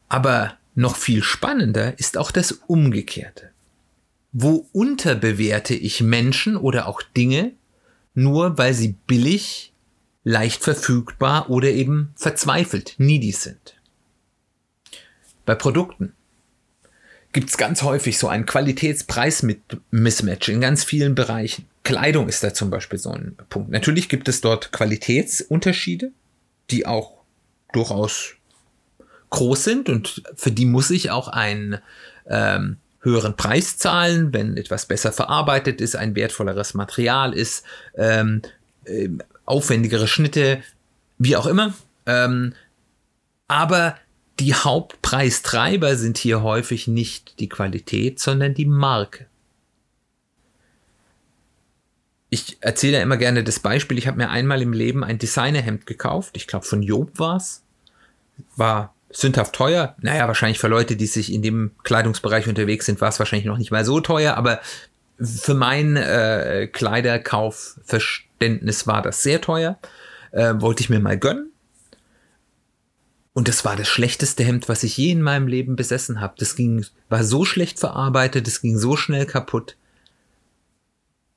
Aber 0.09 0.59
noch 0.75 0.97
viel 0.97 1.23
spannender 1.23 1.99
ist 1.99 2.19
auch 2.19 2.31
das 2.31 2.53
Umgekehrte. 2.53 3.51
Wo 4.33 4.69
unterbewerte 4.73 5.75
ich 5.75 6.03
Menschen 6.03 6.57
oder 6.57 6.89
auch 6.89 7.01
Dinge, 7.01 7.53
nur 8.15 8.59
weil 8.59 8.75
sie 8.75 8.97
billig, 9.07 9.73
leicht 10.25 10.63
verfügbar 10.63 11.49
oder 11.49 11.69
eben 11.69 12.13
verzweifelt, 12.17 12.97
needy 12.99 13.33
sind? 13.33 13.74
Bei 15.45 15.55
Produkten 15.55 16.15
gibt 17.33 17.51
es 17.51 17.57
ganz 17.57 17.83
häufig 17.83 18.19
so 18.19 18.29
ein 18.29 18.47
Qualitäts-Preis-Mismatch 18.47 20.49
in 20.49 20.61
ganz 20.61 20.85
vielen 20.85 21.15
Bereichen. 21.15 21.67
Kleidung 21.83 22.29
ist 22.29 22.45
da 22.45 22.55
zum 22.55 22.71
Beispiel 22.71 22.99
so 22.99 23.11
ein 23.11 23.37
Punkt. 23.51 23.71
Natürlich 23.71 24.09
gibt 24.09 24.29
es 24.29 24.41
dort 24.41 24.73
Qualitätsunterschiede, 24.73 26.13
die 26.71 26.87
auch 26.87 27.19
durchaus 27.73 28.35
groß 29.31 29.65
sind 29.65 29.89
und 29.89 30.23
für 30.37 30.53
die 30.53 30.65
muss 30.65 30.91
ich 30.91 31.11
auch 31.11 31.29
einen 31.29 31.79
ähm, 32.27 32.77
höheren 33.01 33.37
Preis 33.37 33.77
zahlen, 33.77 34.33
wenn 34.33 34.57
etwas 34.57 34.87
besser 34.87 35.13
verarbeitet 35.13 35.81
ist, 35.81 35.97
ein 35.97 36.15
wertvolleres 36.15 36.75
Material 36.75 37.35
ist, 37.35 37.65
ähm, 37.97 38.43
äh, 38.85 39.09
aufwendigere 39.45 40.07
Schnitte, 40.07 40.63
wie 41.19 41.37
auch 41.37 41.47
immer. 41.47 41.75
Ähm, 42.07 42.55
aber 43.49 43.97
die 44.41 44.55
Hauptpreistreiber 44.55 45.97
sind 45.97 46.19
hier 46.19 46.43
häufig 46.43 46.87
nicht 46.89 47.39
die 47.39 47.49
Qualität, 47.49 48.21
sondern 48.21 48.53
die 48.55 48.67
Marke. 48.67 49.27
Ich 52.31 52.57
erzähle 52.61 53.01
immer 53.01 53.17
gerne 53.17 53.45
das 53.45 53.61
Beispiel, 53.61 53.97
ich 53.97 54.09
habe 54.09 54.17
mir 54.17 54.31
einmal 54.31 54.61
im 54.61 54.73
Leben 54.73 55.05
ein 55.05 55.19
Designerhemd 55.19 55.87
gekauft, 55.87 56.37
ich 56.37 56.49
glaube 56.49 56.67
von 56.67 56.83
Job 56.83 57.17
war 57.17 57.37
es, 57.37 57.63
war 58.57 58.93
sündhaft 59.11 59.55
teuer, 59.55 59.95
naja, 60.01 60.27
wahrscheinlich 60.27 60.59
für 60.59 60.67
Leute, 60.67 60.97
die 60.97 61.07
sich 61.07 61.33
in 61.33 61.43
dem 61.43 61.71
Kleidungsbereich 61.85 62.49
unterwegs 62.49 62.87
sind, 62.87 63.01
war 63.01 63.11
es 63.11 63.21
wahrscheinlich 63.21 63.47
noch 63.47 63.59
nicht 63.59 63.71
mal 63.71 63.85
so 63.85 64.01
teuer, 64.01 64.35
aber 64.35 64.61
für 65.21 65.55
mein 65.55 65.95
äh, 65.95 66.69
Kleiderkaufverständnis 66.73 68.89
war 68.89 69.01
das 69.01 69.23
sehr 69.23 69.41
teuer, 69.41 69.79
äh, 70.33 70.55
wollte 70.57 70.83
ich 70.83 70.91
mir 70.91 70.99
mal 70.99 71.17
gönnen 71.17 71.54
und 73.35 73.49
das 73.49 73.65
war 73.65 73.75
das 73.75 73.89
schlechteste 73.89 74.45
Hemd, 74.45 74.69
was 74.69 74.85
ich 74.85 74.97
je 74.97 75.11
in 75.11 75.21
meinem 75.21 75.49
Leben 75.49 75.75
besessen 75.75 76.21
habe. 76.21 76.35
Das 76.39 76.55
ging, 76.55 76.87
war 77.09 77.25
so 77.25 77.45
schlecht 77.45 77.81
verarbeitet, 77.81 78.47
es 78.47 78.63
ging 78.63 78.79
so 78.79 78.97
schnell 78.97 79.27
kaputt. 79.27 79.77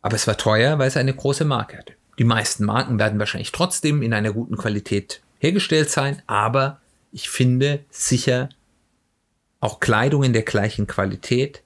Aber 0.04 0.16
es 0.16 0.27
war 0.27 0.38
teuer, 0.38 0.77
weil 0.77 0.88
es 0.88 0.96
eine 0.96 1.16
große 1.16 1.44
Marke 1.44 1.80
hatte. 1.80 1.94
Die 2.20 2.24
meisten 2.24 2.66
Marken 2.66 3.00
werden 3.00 3.20
wahrscheinlich 3.20 3.51
trotzdem 3.51 4.04
in 4.04 4.13
einer 4.13 4.32
guten 4.32 4.58
Qualität 4.58 5.22
hergestellt 5.39 5.89
sein, 5.89 6.22
aber 6.27 6.80
ich 7.12 7.30
finde 7.30 7.84
sicher 7.89 8.50
auch 9.60 9.80
Kleidung 9.80 10.24
in 10.24 10.34
der 10.34 10.44
gleichen 10.44 10.86
Qualität 10.86 11.63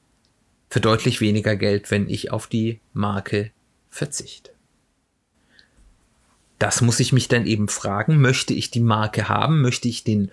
für 0.69 0.79
deutlich 0.79 1.19
weniger 1.19 1.57
Geld, 1.57 1.91
wenn 1.91 2.09
ich 2.09 2.31
auf 2.31 2.47
die 2.47 2.79
Marke 2.93 3.51
verzichte. 3.89 4.51
Das 6.61 6.81
muss 6.81 6.99
ich 6.99 7.11
mich 7.11 7.27
dann 7.27 7.47
eben 7.47 7.67
fragen, 7.67 8.21
möchte 8.21 8.53
ich 8.53 8.69
die 8.69 8.81
Marke 8.81 9.27
haben, 9.27 9.61
möchte 9.61 9.87
ich 9.87 10.03
den 10.03 10.29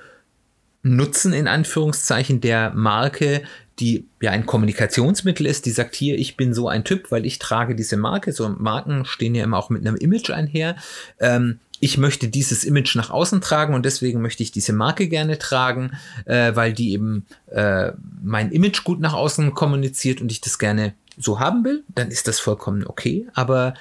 Nutzen 0.83 1.33
in 1.33 1.49
Anführungszeichen 1.49 2.43
der 2.43 2.71
Marke, 2.75 3.43
die 3.79 4.07
ja 4.21 4.31
ein 4.33 4.45
Kommunikationsmittel 4.45 5.47
ist, 5.47 5.65
die 5.65 5.71
sagt 5.71 5.95
hier, 5.95 6.19
ich 6.19 6.37
bin 6.37 6.53
so 6.53 6.69
ein 6.69 6.85
Typ, 6.85 7.11
weil 7.11 7.25
ich 7.25 7.39
trage 7.39 7.75
diese 7.75 7.97
Marke. 7.97 8.33
So 8.33 8.47
Marken 8.47 9.07
stehen 9.07 9.35
ja 9.35 9.43
immer 9.43 9.57
auch 9.57 9.71
mit 9.71 9.87
einem 9.87 9.97
Image 9.97 10.29
einher. 10.29 10.77
Ähm, 11.19 11.61
ich 11.81 11.97
möchte 11.97 12.29
dieses 12.29 12.63
Image 12.63 12.95
nach 12.95 13.09
außen 13.09 13.41
tragen 13.41 13.73
und 13.73 13.87
deswegen 13.87 14.21
möchte 14.21 14.43
ich 14.43 14.53
diese 14.53 14.75
Marke 14.75 15.09
gerne 15.09 15.39
tragen, 15.39 15.93
äh, 16.27 16.55
weil 16.55 16.75
die 16.75 16.93
eben 16.93 17.25
äh, 17.51 17.93
mein 18.23 18.53
Image 18.53 18.85
gut 18.85 19.01
nach 19.01 19.15
außen 19.15 19.55
kommuniziert 19.55 20.21
und 20.21 20.31
ich 20.31 20.43
das 20.43 20.59
gerne 20.59 20.93
so 21.17 21.41
haben 21.41 21.65
will, 21.65 21.85
dann 21.89 22.11
ist 22.11 22.29
das 22.29 22.39
vollkommen 22.39 22.87
okay. 22.87 23.27
Aber 23.33 23.73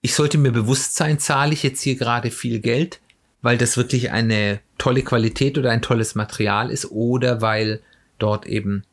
ich 0.00 0.14
sollte 0.14 0.38
mir 0.38 0.52
bewusst 0.52 0.96
sein, 0.96 1.18
zahle 1.18 1.52
ich 1.52 1.62
jetzt 1.62 1.82
hier 1.82 1.96
gerade 1.96 2.30
viel 2.30 2.60
Geld, 2.60 3.00
weil 3.42 3.58
das 3.58 3.76
wirklich 3.76 4.10
eine 4.10 4.60
tolle 4.78 5.02
Qualität 5.02 5.58
oder 5.58 5.70
ein 5.70 5.82
tolles 5.82 6.14
Material 6.14 6.70
ist 6.70 6.90
oder 6.90 7.40
weil 7.40 7.80
dort 8.18 8.46
eben 8.46 8.84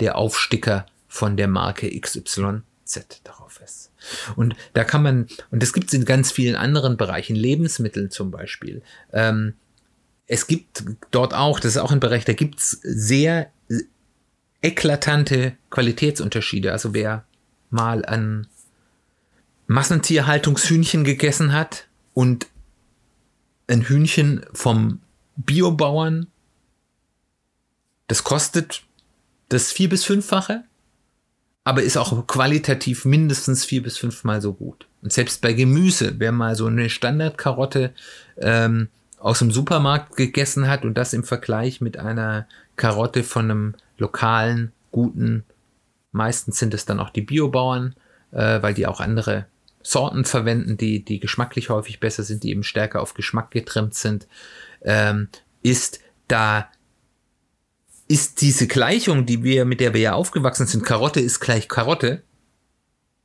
der 0.00 0.16
Aufsticker 0.16 0.86
von 1.08 1.36
der 1.36 1.48
Marke 1.48 1.88
XYZ 1.98 2.62
darauf 3.24 3.60
ist. 3.64 3.90
Und 4.36 4.54
da 4.74 4.84
kann 4.84 5.02
man, 5.02 5.26
und 5.50 5.62
das 5.62 5.72
gibt 5.72 5.88
es 5.88 5.94
in 5.94 6.04
ganz 6.04 6.30
vielen 6.30 6.56
anderen 6.56 6.96
Bereichen, 6.96 7.36
Lebensmitteln 7.36 8.10
zum 8.10 8.30
Beispiel. 8.30 8.82
Ähm, 9.12 9.54
es 10.26 10.46
gibt 10.46 10.84
dort 11.10 11.34
auch, 11.34 11.60
das 11.60 11.76
ist 11.76 11.82
auch 11.82 11.92
ein 11.92 12.00
Bereich, 12.00 12.24
da 12.24 12.32
gibt 12.32 12.58
es 12.58 12.70
sehr 12.82 13.50
eklatante 14.62 15.56
Qualitätsunterschiede. 15.70 16.72
Also 16.72 16.94
wer 16.94 17.24
mal 17.70 18.04
an 18.04 18.46
Massentierhaltungshühnchen 19.66 21.04
gegessen 21.04 21.52
hat 21.52 21.86
und 22.14 22.46
ein 23.68 23.82
Hühnchen 23.82 24.44
vom 24.52 25.00
Biobauern, 25.36 26.28
das 28.06 28.24
kostet 28.24 28.82
das 29.48 29.72
vier 29.72 29.88
bis 29.88 30.04
fünffache, 30.04 30.64
aber 31.64 31.82
ist 31.82 31.96
auch 31.96 32.26
qualitativ 32.26 33.04
mindestens 33.04 33.64
vier 33.64 33.82
bis 33.82 33.98
fünfmal 33.98 34.40
so 34.40 34.52
gut. 34.52 34.86
Und 35.02 35.12
selbst 35.12 35.42
bei 35.42 35.52
Gemüse, 35.52 36.14
wer 36.18 36.32
mal 36.32 36.54
so 36.54 36.66
eine 36.66 36.88
Standardkarotte 36.88 37.92
ähm, 38.38 38.88
aus 39.18 39.40
dem 39.40 39.50
Supermarkt 39.50 40.16
gegessen 40.16 40.68
hat 40.68 40.84
und 40.84 40.94
das 40.94 41.12
im 41.12 41.24
Vergleich 41.24 41.80
mit 41.80 41.98
einer 41.98 42.46
Karotte 42.76 43.24
von 43.24 43.50
einem 43.50 43.74
lokalen, 43.98 44.72
guten, 44.92 45.44
meistens 46.12 46.58
sind 46.58 46.72
es 46.74 46.86
dann 46.86 47.00
auch 47.00 47.10
die 47.10 47.22
Biobauern, 47.22 47.94
äh, 48.30 48.62
weil 48.62 48.74
die 48.74 48.86
auch 48.86 49.00
andere 49.00 49.46
Sorten 49.86 50.24
verwenden, 50.24 50.76
die, 50.76 51.04
die 51.04 51.20
geschmacklich 51.20 51.70
häufig 51.70 52.00
besser 52.00 52.24
sind, 52.24 52.42
die 52.42 52.50
eben 52.50 52.64
stärker 52.64 53.00
auf 53.00 53.14
Geschmack 53.14 53.52
getrimmt 53.52 53.94
sind, 53.94 54.26
ähm, 54.82 55.28
ist, 55.62 56.00
da 56.26 56.68
ist 58.08 58.40
diese 58.40 58.66
Gleichung, 58.66 59.26
die 59.26 59.44
wir, 59.44 59.64
mit 59.64 59.78
der 59.78 59.94
wir 59.94 60.00
ja 60.00 60.12
aufgewachsen 60.14 60.66
sind, 60.66 60.84
Karotte 60.84 61.20
ist 61.20 61.38
gleich 61.38 61.68
Karotte, 61.68 62.24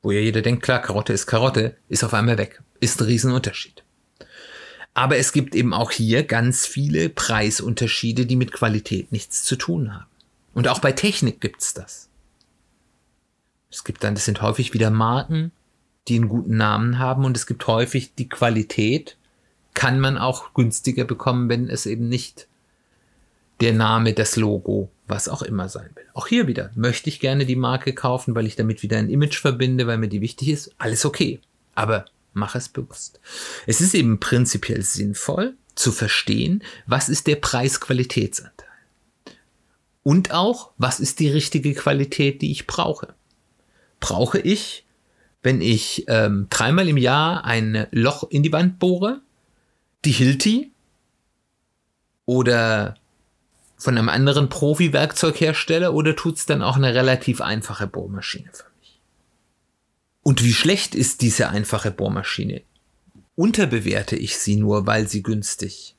wo 0.04 0.12
ja 0.12 0.20
jeder 0.20 0.44
denkt, 0.44 0.62
klar, 0.62 0.84
Karotte 0.84 1.14
ist 1.14 1.26
Karotte, 1.26 1.78
ist 1.90 2.04
auf 2.04 2.14
einmal 2.14 2.38
weg. 2.38 2.62
Ist 2.80 3.02
ein 3.02 3.08
Riesenunterschied. 3.08 3.84
Aber 4.94 5.18
es 5.18 5.32
gibt 5.32 5.56
eben 5.56 5.74
auch 5.74 5.90
hier 5.90 6.24
ganz 6.24 6.68
viele 6.68 7.10
Preisunterschiede, 7.10 8.28
die 8.28 8.36
mit 8.36 8.52
Qualität 8.52 9.12
nichts 9.12 9.44
zu 9.46 9.56
tun 9.56 9.96
haben. 9.96 10.06
Und 10.54 10.68
auch 10.68 10.80
bei 10.80 10.92
Technik 10.92 11.42
gibt's 11.42 11.74
das. 11.74 12.08
Es 13.72 13.84
gibt 13.84 14.04
dann, 14.04 14.14
das 14.14 14.26
sind 14.26 14.44
häufig 14.44 14.74
wieder 14.74 14.92
Marken, 14.92 15.52
die 16.08 16.16
einen 16.16 16.30
guten 16.30 16.58
Namen 16.58 17.00
haben 17.00 17.26
und 17.26 17.38
es 17.38 17.46
gibt 17.46 17.68
häufig 17.68 18.16
die 18.16 18.30
Qualität, 18.30 19.18
kann 19.74 20.00
man 20.00 20.18
auch 20.18 20.54
günstiger 20.54 21.06
bekommen, 21.06 21.50
wenn 21.50 21.70
es 21.70 21.86
eben 21.86 22.10
nicht 22.10 22.48
der 23.62 23.74
Name, 23.74 24.14
das 24.14 24.36
Logo, 24.36 24.90
was 25.08 25.30
auch 25.30 25.44
immer 25.44 25.70
sein 25.70 25.92
will. 25.94 26.06
Auch 26.14 26.28
hier 26.28 26.48
wieder 26.48 26.72
möchte 26.76 27.10
ich 27.10 27.20
gerne 27.20 27.46
die 27.46 27.56
Marke 27.56 27.94
kaufen, 27.94 28.34
weil 28.34 28.48
ich 28.48 28.56
damit 28.56 28.82
wieder 28.82 28.98
ein 28.98 29.10
Image 29.10 29.40
verbinde, 29.40 29.86
weil 29.88 30.00
mir 30.00 30.10
die 30.10 30.22
wichtig 30.22 30.50
ist. 30.50 30.74
Alles 30.80 31.06
okay. 31.06 31.40
Aber 31.76 32.06
mach 32.34 32.56
es 32.56 32.70
bewusst. 32.70 33.20
Es 33.68 33.80
ist 33.80 33.94
eben 33.94 34.20
prinzipiell 34.20 34.82
sinnvoll 34.82 35.56
zu 35.76 35.92
verstehen, 35.92 36.64
was 36.88 37.08
ist 37.08 37.28
der 37.28 37.36
Preis-Qualitätsanteil. 37.36 38.68
Und 40.04 40.32
auch, 40.32 40.72
was 40.78 41.00
ist 41.00 41.20
die 41.20 41.30
richtige 41.30 41.74
Qualität, 41.74 42.42
die 42.42 42.52
ich 42.52 42.66
brauche. 42.66 43.14
Brauche 44.00 44.40
ich, 44.40 44.86
wenn 45.44 45.62
ich 45.62 46.06
ähm, 46.08 46.48
dreimal 46.50 46.88
im 46.88 46.98
Jahr 46.98 47.46
ein 47.46 47.88
Loch 47.92 48.30
in 48.30 48.44
die 48.44 48.52
Wand 48.52 48.80
bohre, 48.80 49.22
die 50.06 50.12
Hilti 50.12 50.72
oder 52.26 52.96
von 53.78 53.98
einem 53.98 54.10
anderen 54.10 54.50
Profi-Werkzeughersteller 54.50 55.94
oder 55.94 56.16
tut 56.16 56.38
es 56.38 56.46
dann 56.46 56.62
auch 56.62 56.76
eine 56.76 56.94
relativ 56.94 57.42
einfache 57.42 57.88
Bohrmaschine 57.88 58.50
für 58.54 58.70
mich? 58.80 59.00
Und 60.22 60.44
wie 60.44 60.54
schlecht 60.54 60.94
ist 60.94 61.22
diese 61.22 61.50
einfache 61.50 61.90
Bohrmaschine? 61.90 62.62
Unterbewerte 63.36 64.16
ich 64.16 64.38
sie 64.38 64.58
nur, 64.58 64.86
weil 64.86 65.08
sie 65.08 65.24
günstig 65.24 65.96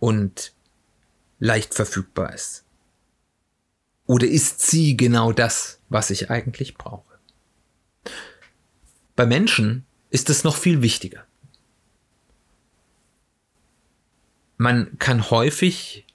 und 0.00 0.52
leicht 1.38 1.72
verfügbar 1.72 2.34
ist? 2.34 2.64
Oder 4.06 4.26
ist 4.26 4.60
sie 4.60 4.96
genau 4.96 5.32
das, 5.32 5.80
was 5.88 6.10
ich 6.10 6.30
eigentlich 6.30 6.74
brauche? 6.74 7.13
Bei 9.16 9.26
Menschen 9.26 9.84
ist 10.10 10.30
es 10.30 10.44
noch 10.44 10.56
viel 10.56 10.82
wichtiger. 10.82 11.24
Man 14.56 14.98
kann 14.98 15.30
häufig 15.30 16.06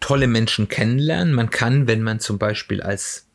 tolle 0.00 0.26
Menschen 0.26 0.68
kennenlernen. 0.68 1.34
Man 1.34 1.50
kann, 1.50 1.86
wenn 1.86 2.02
man 2.02 2.20
zum 2.20 2.38
Beispiel 2.38 2.82
als 2.82 3.26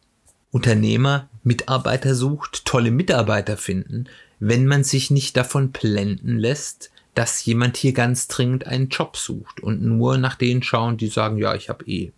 Unternehmer 0.51 1.29
Mitarbeiter 1.43 2.15
sucht, 2.15 2.65
tolle 2.65 2.91
Mitarbeiter 2.91 3.57
finden, 3.57 4.05
wenn 4.39 4.65
man 4.65 4.83
sich 4.83 5.11
nicht 5.11 5.37
davon 5.37 5.71
blenden 5.71 6.37
lässt, 6.37 6.91
dass 7.13 7.45
jemand 7.45 7.77
hier 7.77 7.93
ganz 7.93 8.27
dringend 8.27 8.67
einen 8.67 8.89
Job 8.89 9.15
sucht 9.15 9.61
und 9.61 9.81
nur 9.81 10.17
nach 10.17 10.35
denen 10.35 10.63
schauen, 10.63 10.97
die 10.97 11.07
sagen, 11.07 11.37
ja, 11.37 11.55
ich 11.55 11.69
habe 11.69 11.85
eh 11.85 12.11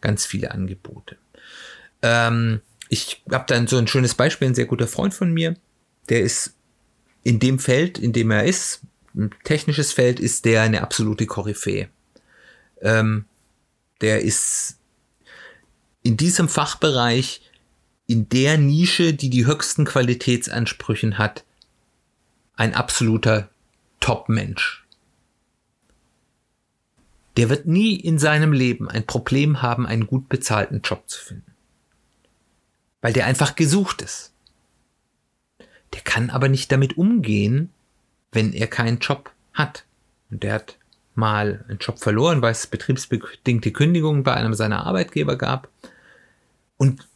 ganz 0.00 0.26
viele 0.26 0.50
Angebote. 0.50 1.16
Ähm, 2.02 2.60
ich 2.92 3.22
habe 3.30 3.44
dann 3.46 3.68
so 3.68 3.78
ein 3.78 3.86
schönes 3.86 4.14
Beispiel, 4.14 4.48
ein 4.48 4.54
sehr 4.54 4.66
guter 4.66 4.88
Freund 4.88 5.14
von 5.14 5.32
mir, 5.32 5.54
der 6.08 6.22
ist 6.22 6.54
in 7.22 7.38
dem 7.38 7.60
Feld, 7.60 7.98
in 7.98 8.12
dem 8.12 8.32
er 8.32 8.44
ist, 8.44 8.80
ein 9.14 9.30
technisches 9.44 9.92
Feld, 9.92 10.18
ist 10.18 10.44
der 10.44 10.62
eine 10.62 10.82
absolute 10.82 11.26
Koryphäe. 11.26 11.88
Ähm, 12.82 13.26
der 14.00 14.22
ist 14.22 14.78
in 16.02 16.16
diesem 16.16 16.48
Fachbereich, 16.48 17.42
in 18.08 18.28
der 18.28 18.58
Nische, 18.58 19.14
die 19.14 19.30
die 19.30 19.46
höchsten 19.46 19.84
Qualitätsansprüchen 19.84 21.16
hat, 21.16 21.44
ein 22.56 22.74
absoluter 22.74 23.50
Top-Mensch. 24.00 24.84
Der 27.36 27.48
wird 27.48 27.66
nie 27.66 27.94
in 27.94 28.18
seinem 28.18 28.52
Leben 28.52 28.88
ein 28.88 29.06
Problem 29.06 29.62
haben, 29.62 29.86
einen 29.86 30.08
gut 30.08 30.28
bezahlten 30.28 30.80
Job 30.82 31.08
zu 31.08 31.20
finden. 31.20 31.49
Weil 33.00 33.12
der 33.12 33.26
einfach 33.26 33.56
gesucht 33.56 34.02
ist. 34.02 34.32
Der 35.94 36.00
kann 36.02 36.30
aber 36.30 36.48
nicht 36.48 36.70
damit 36.70 36.96
umgehen, 36.96 37.70
wenn 38.32 38.52
er 38.52 38.66
keinen 38.66 38.98
Job 38.98 39.32
hat. 39.52 39.84
Und 40.30 40.42
der 40.42 40.54
hat 40.54 40.76
mal 41.14 41.64
einen 41.68 41.78
Job 41.78 41.98
verloren, 41.98 42.42
weil 42.42 42.52
es 42.52 42.66
betriebsbedingte 42.66 43.72
Kündigungen 43.72 44.22
bei 44.22 44.34
einem 44.34 44.54
seiner 44.54 44.86
Arbeitgeber 44.86 45.36
gab. 45.36 45.68
Und 46.76 47.06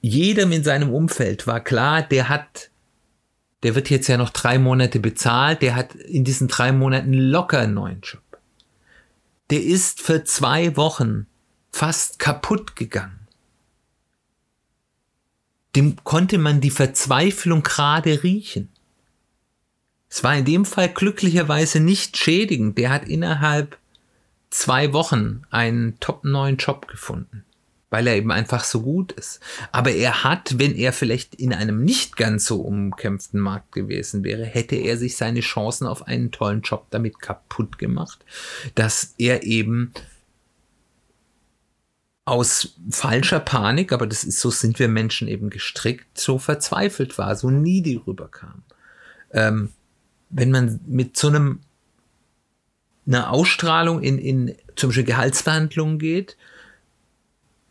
jedem 0.00 0.52
in 0.52 0.64
seinem 0.64 0.92
Umfeld 0.92 1.46
war 1.46 1.60
klar, 1.60 2.02
der 2.02 2.28
hat, 2.28 2.70
der 3.62 3.74
wird 3.74 3.90
jetzt 3.90 4.08
ja 4.08 4.16
noch 4.16 4.30
drei 4.30 4.58
Monate 4.58 5.00
bezahlt, 5.00 5.62
der 5.62 5.74
hat 5.74 5.94
in 5.94 6.24
diesen 6.24 6.48
drei 6.48 6.72
Monaten 6.72 7.12
locker 7.12 7.58
einen 7.60 7.74
neuen 7.74 8.00
Job. 8.00 8.22
Der 9.50 9.62
ist 9.62 10.00
für 10.00 10.24
zwei 10.24 10.76
Wochen 10.76 11.26
fast 11.72 12.18
kaputt 12.18 12.76
gegangen. 12.76 13.19
Dem 15.76 15.96
konnte 16.04 16.38
man 16.38 16.60
die 16.60 16.70
Verzweiflung 16.70 17.62
gerade 17.62 18.22
riechen. 18.22 18.68
Es 20.08 20.24
war 20.24 20.36
in 20.36 20.44
dem 20.44 20.64
Fall 20.64 20.88
glücklicherweise 20.88 21.78
nicht 21.78 22.16
schädigend. 22.16 22.76
Der 22.76 22.90
hat 22.90 23.06
innerhalb 23.06 23.78
zwei 24.50 24.92
Wochen 24.92 25.44
einen 25.50 25.98
top 26.00 26.24
neuen 26.24 26.56
Job 26.56 26.88
gefunden, 26.88 27.44
weil 27.90 28.08
er 28.08 28.16
eben 28.16 28.32
einfach 28.32 28.64
so 28.64 28.82
gut 28.82 29.12
ist. 29.12 29.38
Aber 29.70 29.92
er 29.92 30.24
hat, 30.24 30.58
wenn 30.58 30.74
er 30.74 30.92
vielleicht 30.92 31.36
in 31.36 31.54
einem 31.54 31.84
nicht 31.84 32.16
ganz 32.16 32.46
so 32.46 32.60
umkämpften 32.60 33.38
Markt 33.38 33.70
gewesen 33.70 34.24
wäre, 34.24 34.44
hätte 34.44 34.74
er 34.74 34.96
sich 34.96 35.16
seine 35.16 35.40
Chancen 35.40 35.86
auf 35.86 36.08
einen 36.08 36.32
tollen 36.32 36.62
Job 36.62 36.86
damit 36.90 37.20
kaputt 37.20 37.78
gemacht, 37.78 38.18
dass 38.74 39.14
er 39.18 39.44
eben 39.44 39.92
aus 42.30 42.74
falscher 42.90 43.40
Panik, 43.40 43.92
aber 43.92 44.06
das 44.06 44.24
ist 44.24 44.40
so 44.40 44.50
sind 44.50 44.78
wir 44.78 44.88
Menschen 44.88 45.28
eben 45.28 45.50
gestrickt, 45.50 46.18
so 46.18 46.38
verzweifelt 46.38 47.18
war, 47.18 47.36
so 47.36 47.50
needy 47.50 47.96
rüberkam. 47.96 48.62
Ähm, 49.32 49.70
wenn 50.30 50.50
man 50.50 50.80
mit 50.86 51.16
so 51.16 51.28
einem 51.28 51.60
einer 53.06 53.30
Ausstrahlung 53.30 54.02
in, 54.02 54.18
in 54.18 54.54
zum 54.76 54.90
Beispiel 54.90 55.04
Gehaltsverhandlungen 55.04 55.98
geht, 55.98 56.36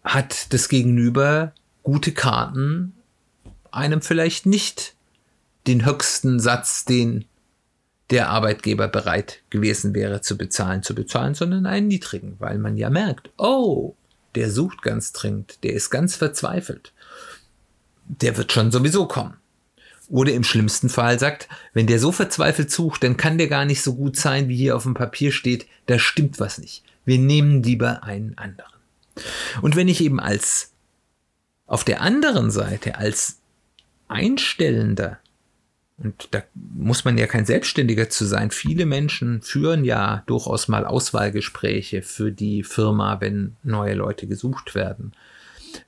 hat 0.04 0.52
das 0.54 0.70
Gegenüber 0.70 1.54
gute 1.84 2.12
Karten, 2.12 2.94
einem 3.72 4.02
vielleicht 4.02 4.46
nicht 4.46 4.96
den 5.68 5.86
höchsten 5.86 6.40
Satz, 6.40 6.86
den 6.86 7.26
der 8.10 8.30
Arbeitgeber 8.30 8.88
bereit 8.88 9.42
gewesen 9.50 9.94
wäre 9.94 10.22
zu 10.22 10.36
bezahlen, 10.36 10.82
zu 10.82 10.96
bezahlen, 10.96 11.36
sondern 11.36 11.66
einen 11.66 11.88
niedrigen, 11.88 12.36
weil 12.40 12.58
man 12.58 12.76
ja 12.76 12.90
merkt, 12.90 13.30
oh, 13.38 13.96
der 14.36 14.52
sucht 14.52 14.82
ganz 14.82 15.12
dringend, 15.12 15.64
der 15.64 15.74
ist 15.74 15.90
ganz 15.90 16.16
verzweifelt. 16.16 16.94
Der 18.08 18.38
wird 18.38 18.52
schon 18.52 18.72
sowieso 18.72 19.08
kommen. 19.08 19.38
Oder 20.08 20.34
im 20.34 20.44
schlimmsten 20.44 20.90
Fall 20.90 21.20
sagt, 21.20 21.48
wenn 21.74 21.86
der 21.86 22.00
so 22.00 22.12
verzweifelt 22.12 22.72
sucht, 22.72 23.04
dann 23.04 23.18
kann 23.18 23.38
der 23.38 23.48
gar 23.48 23.66
nicht 23.66 23.84
so 23.84 23.96
gut 23.96 24.18
sein, 24.18 24.50
wie 24.50 24.56
hier 24.56 24.76
auf 24.76 24.84
dem 24.84 24.96
Papier 24.96 25.32
steht, 25.32 25.68
da 25.86 26.00
stimmt 26.00 26.40
was 26.40 26.58
nicht. 26.58 26.84
Wir 27.06 27.20
nehmen 27.20 27.62
lieber 27.62 28.04
einen 28.04 28.38
anderen. 28.38 28.74
Und 29.62 29.76
wenn 29.76 29.88
ich 29.88 30.02
eben 30.02 30.20
als 30.20 30.72
auf 31.68 31.84
der 31.84 32.02
anderen 32.02 32.50
Seite 32.50 32.98
als 32.98 33.38
Einstellender, 34.08 35.20
und 36.02 36.30
da 36.32 36.44
muss 36.54 37.06
man 37.06 37.18
ja 37.18 37.28
kein 37.28 37.46
Selbstständiger 37.46 38.10
zu 38.10 38.26
sein, 38.26 38.52
viele 38.52 38.86
Menschen 38.86 39.42
führen 39.42 39.84
ja 39.84 40.24
durchaus 40.28 40.68
mal 40.68 40.86
Auswahlgespräche 40.86 42.02
für 42.02 42.32
die 42.32 42.64
Firma, 42.64 43.20
wenn 43.22 43.56
neue 43.64 43.96
Leute 43.96 44.28
gesucht 44.28 44.76
werden 44.76 45.14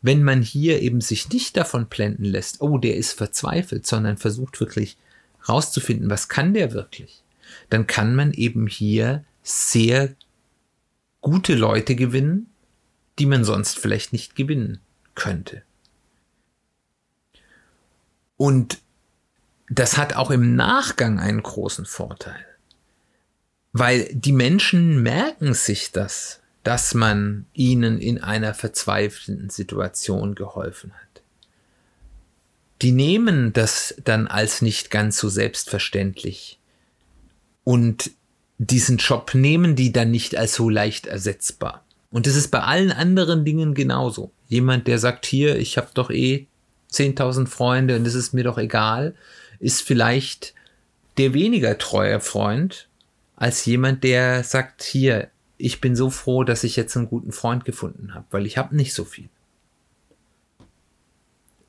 wenn 0.02 0.24
man 0.24 0.42
hier 0.42 0.82
eben 0.82 1.02
sich 1.02 1.30
nicht 1.30 1.58
davon 1.58 1.88
blenden 1.88 2.26
lässt, 2.26 2.62
oh, 2.62 2.78
der 2.78 2.96
ist 2.96 3.14
verzweifelt, 3.14 3.86
sondern 3.86 4.18
versucht 4.18 4.60
wirklich 4.60 4.98
rauszufinden, 5.48 6.10
was 6.10 6.30
kann 6.30 6.54
der 6.54 6.74
wirklich, 6.74 7.24
dann 7.70 7.88
kann 7.88 8.16
man 8.16 8.34
eben 8.34 8.68
hier 8.68 9.24
sehr 9.44 10.14
gute 11.22 11.56
Leute 11.56 11.96
gewinnen, 11.96 12.48
die 13.20 13.26
man 13.26 13.44
sonst 13.44 13.80
vielleicht 13.80 14.14
nicht 14.14 14.36
gewinnen 14.36 14.80
könnte. 15.16 15.64
Und 18.38 18.80
das 19.74 19.98
hat 19.98 20.16
auch 20.18 20.32
im 20.32 20.56
Nachgang 20.56 21.18
einen 21.20 21.42
großen 21.42 21.86
Vorteil, 21.86 22.46
weil 23.72 24.10
die 24.14 24.34
Menschen 24.34 25.02
merken 25.02 25.54
sich 25.54 25.94
das, 25.94 26.42
dass 26.64 26.94
man 26.94 27.46
ihnen 27.54 28.00
in 28.00 28.22
einer 28.22 28.54
verzweifelten 28.54 29.50
Situation 29.50 30.36
geholfen 30.36 30.92
hat. 30.94 31.24
die 32.82 32.92
nehmen 32.92 33.54
das 33.54 33.96
dann 34.04 34.28
als 34.28 34.64
nicht 34.64 34.90
ganz 34.90 35.20
so 35.20 35.30
selbstverständlich. 35.30 36.58
Und 37.64 38.10
diesen 38.58 38.98
Job 38.98 39.36
nehmen 39.36 39.76
die 39.76 39.92
dann 39.92 40.10
nicht 40.10 40.36
als 40.36 40.56
so 40.56 40.68
leicht 40.68 41.06
ersetzbar. 41.06 41.86
Und 42.10 42.26
das 42.26 42.36
ist 42.36 42.50
bei 42.50 42.62
allen 42.62 42.92
anderen 42.92 43.46
Dingen 43.46 43.76
genauso. 43.76 44.32
Jemand, 44.48 44.88
der 44.88 44.98
sagt, 44.98 45.28
hier, 45.28 45.60
ich 45.60 45.78
habe 45.78 45.90
doch 45.94 46.10
eh 46.10 46.48
10.000 46.92 47.48
Freunde 47.48 47.96
und 47.96 48.08
es 48.08 48.16
ist 48.16 48.34
mir 48.34 48.44
doch 48.44 48.58
egal, 48.58 49.14
ist 49.62 49.82
vielleicht 49.82 50.54
der 51.18 51.34
weniger 51.34 51.78
treue 51.78 52.20
Freund 52.20 52.90
als 53.36 53.66
jemand, 53.66 54.04
der 54.04 54.44
sagt, 54.44 54.84
hier, 54.84 55.30
ich 55.58 55.80
bin 55.80 55.96
so 55.96 56.10
froh, 56.10 56.44
dass 56.44 56.64
ich 56.64 56.76
jetzt 56.76 56.96
einen 56.98 57.08
guten 57.08 57.32
Freund 57.32 57.66
gefunden 57.66 58.14
habe, 58.14 58.26
weil 58.32 58.46
ich 58.46 58.58
habe 58.58 58.76
nicht 58.76 58.94
so 58.94 59.06
viel. 59.06 59.30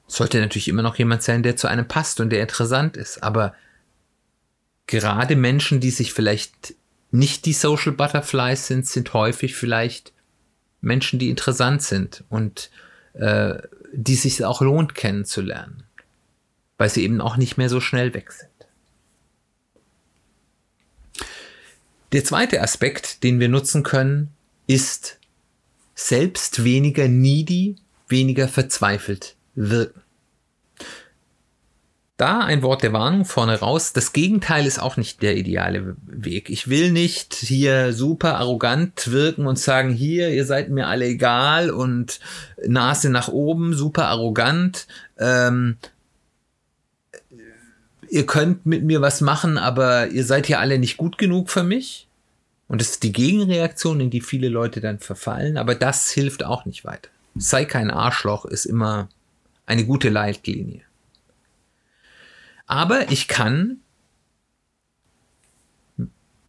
Sollte 0.06 0.40
natürlich 0.40 0.68
immer 0.68 0.82
noch 0.82 0.96
jemand 0.96 1.22
sein, 1.22 1.42
der 1.42 1.56
zu 1.56 1.68
einem 1.68 1.86
passt 1.86 2.20
und 2.20 2.30
der 2.30 2.42
interessant 2.42 2.96
ist, 2.96 3.22
aber 3.22 3.54
gerade 4.86 5.36
Menschen, 5.36 5.80
die 5.80 5.90
sich 5.90 6.12
vielleicht 6.12 6.74
nicht 7.10 7.44
die 7.44 7.52
Social 7.52 7.92
Butterflies 7.92 8.66
sind, 8.66 8.86
sind 8.86 9.12
häufig 9.12 9.54
vielleicht 9.54 10.12
Menschen, 10.80 11.18
die 11.18 11.30
interessant 11.30 11.82
sind 11.82 12.24
und 12.28 12.70
äh, 13.14 13.54
die 13.92 14.16
sich 14.16 14.44
auch 14.44 14.62
lohnt 14.62 14.94
kennenzulernen, 14.94 15.84
weil 16.82 16.90
sie 16.90 17.04
eben 17.04 17.20
auch 17.20 17.36
nicht 17.36 17.58
mehr 17.58 17.68
so 17.68 17.80
schnell 17.80 18.12
weg 18.12 18.32
sind. 18.32 18.50
Der 22.10 22.24
zweite 22.24 22.60
Aspekt, 22.60 23.22
den 23.22 23.38
wir 23.38 23.48
nutzen 23.48 23.84
können, 23.84 24.30
ist 24.66 25.20
selbst 25.94 26.64
weniger 26.64 27.06
needy, 27.06 27.76
weniger 28.08 28.48
verzweifelt 28.48 29.36
wirken. 29.54 30.02
Da 32.16 32.40
ein 32.40 32.62
Wort 32.62 32.82
der 32.82 32.92
Warnung 32.92 33.26
vorne 33.26 33.60
raus. 33.60 33.92
Das 33.92 34.12
Gegenteil 34.12 34.66
ist 34.66 34.80
auch 34.80 34.96
nicht 34.96 35.22
der 35.22 35.36
ideale 35.36 35.96
Weg. 36.04 36.50
Ich 36.50 36.68
will 36.68 36.90
nicht 36.90 37.32
hier 37.32 37.92
super 37.92 38.38
arrogant 38.38 39.12
wirken 39.12 39.46
und 39.46 39.56
sagen, 39.56 39.90
hier, 39.92 40.30
ihr 40.30 40.44
seid 40.44 40.68
mir 40.68 40.88
alle 40.88 41.06
egal 41.06 41.70
und 41.70 42.18
Nase 42.66 43.08
nach 43.08 43.28
oben, 43.28 43.72
super 43.72 44.08
arrogant. 44.08 44.88
Ähm, 45.16 45.76
ihr 48.12 48.26
könnt 48.26 48.66
mit 48.66 48.84
mir 48.84 49.00
was 49.00 49.22
machen, 49.22 49.56
aber 49.56 50.08
ihr 50.08 50.24
seid 50.24 50.46
ja 50.46 50.58
alle 50.58 50.78
nicht 50.78 50.98
gut 50.98 51.16
genug 51.16 51.48
für 51.48 51.62
mich. 51.62 52.06
Und 52.68 52.82
das 52.82 52.90
ist 52.90 53.02
die 53.04 53.12
Gegenreaktion, 53.12 54.00
in 54.00 54.10
die 54.10 54.20
viele 54.20 54.50
Leute 54.50 54.82
dann 54.82 54.98
verfallen, 54.98 55.56
aber 55.56 55.74
das 55.74 56.10
hilft 56.10 56.44
auch 56.44 56.66
nicht 56.66 56.84
weiter. 56.84 57.08
Sei 57.34 57.64
kein 57.64 57.90
Arschloch 57.90 58.44
ist 58.44 58.66
immer 58.66 59.08
eine 59.64 59.86
gute 59.86 60.10
Leitlinie. 60.10 60.82
Aber 62.66 63.10
ich 63.10 63.28
kann 63.28 63.78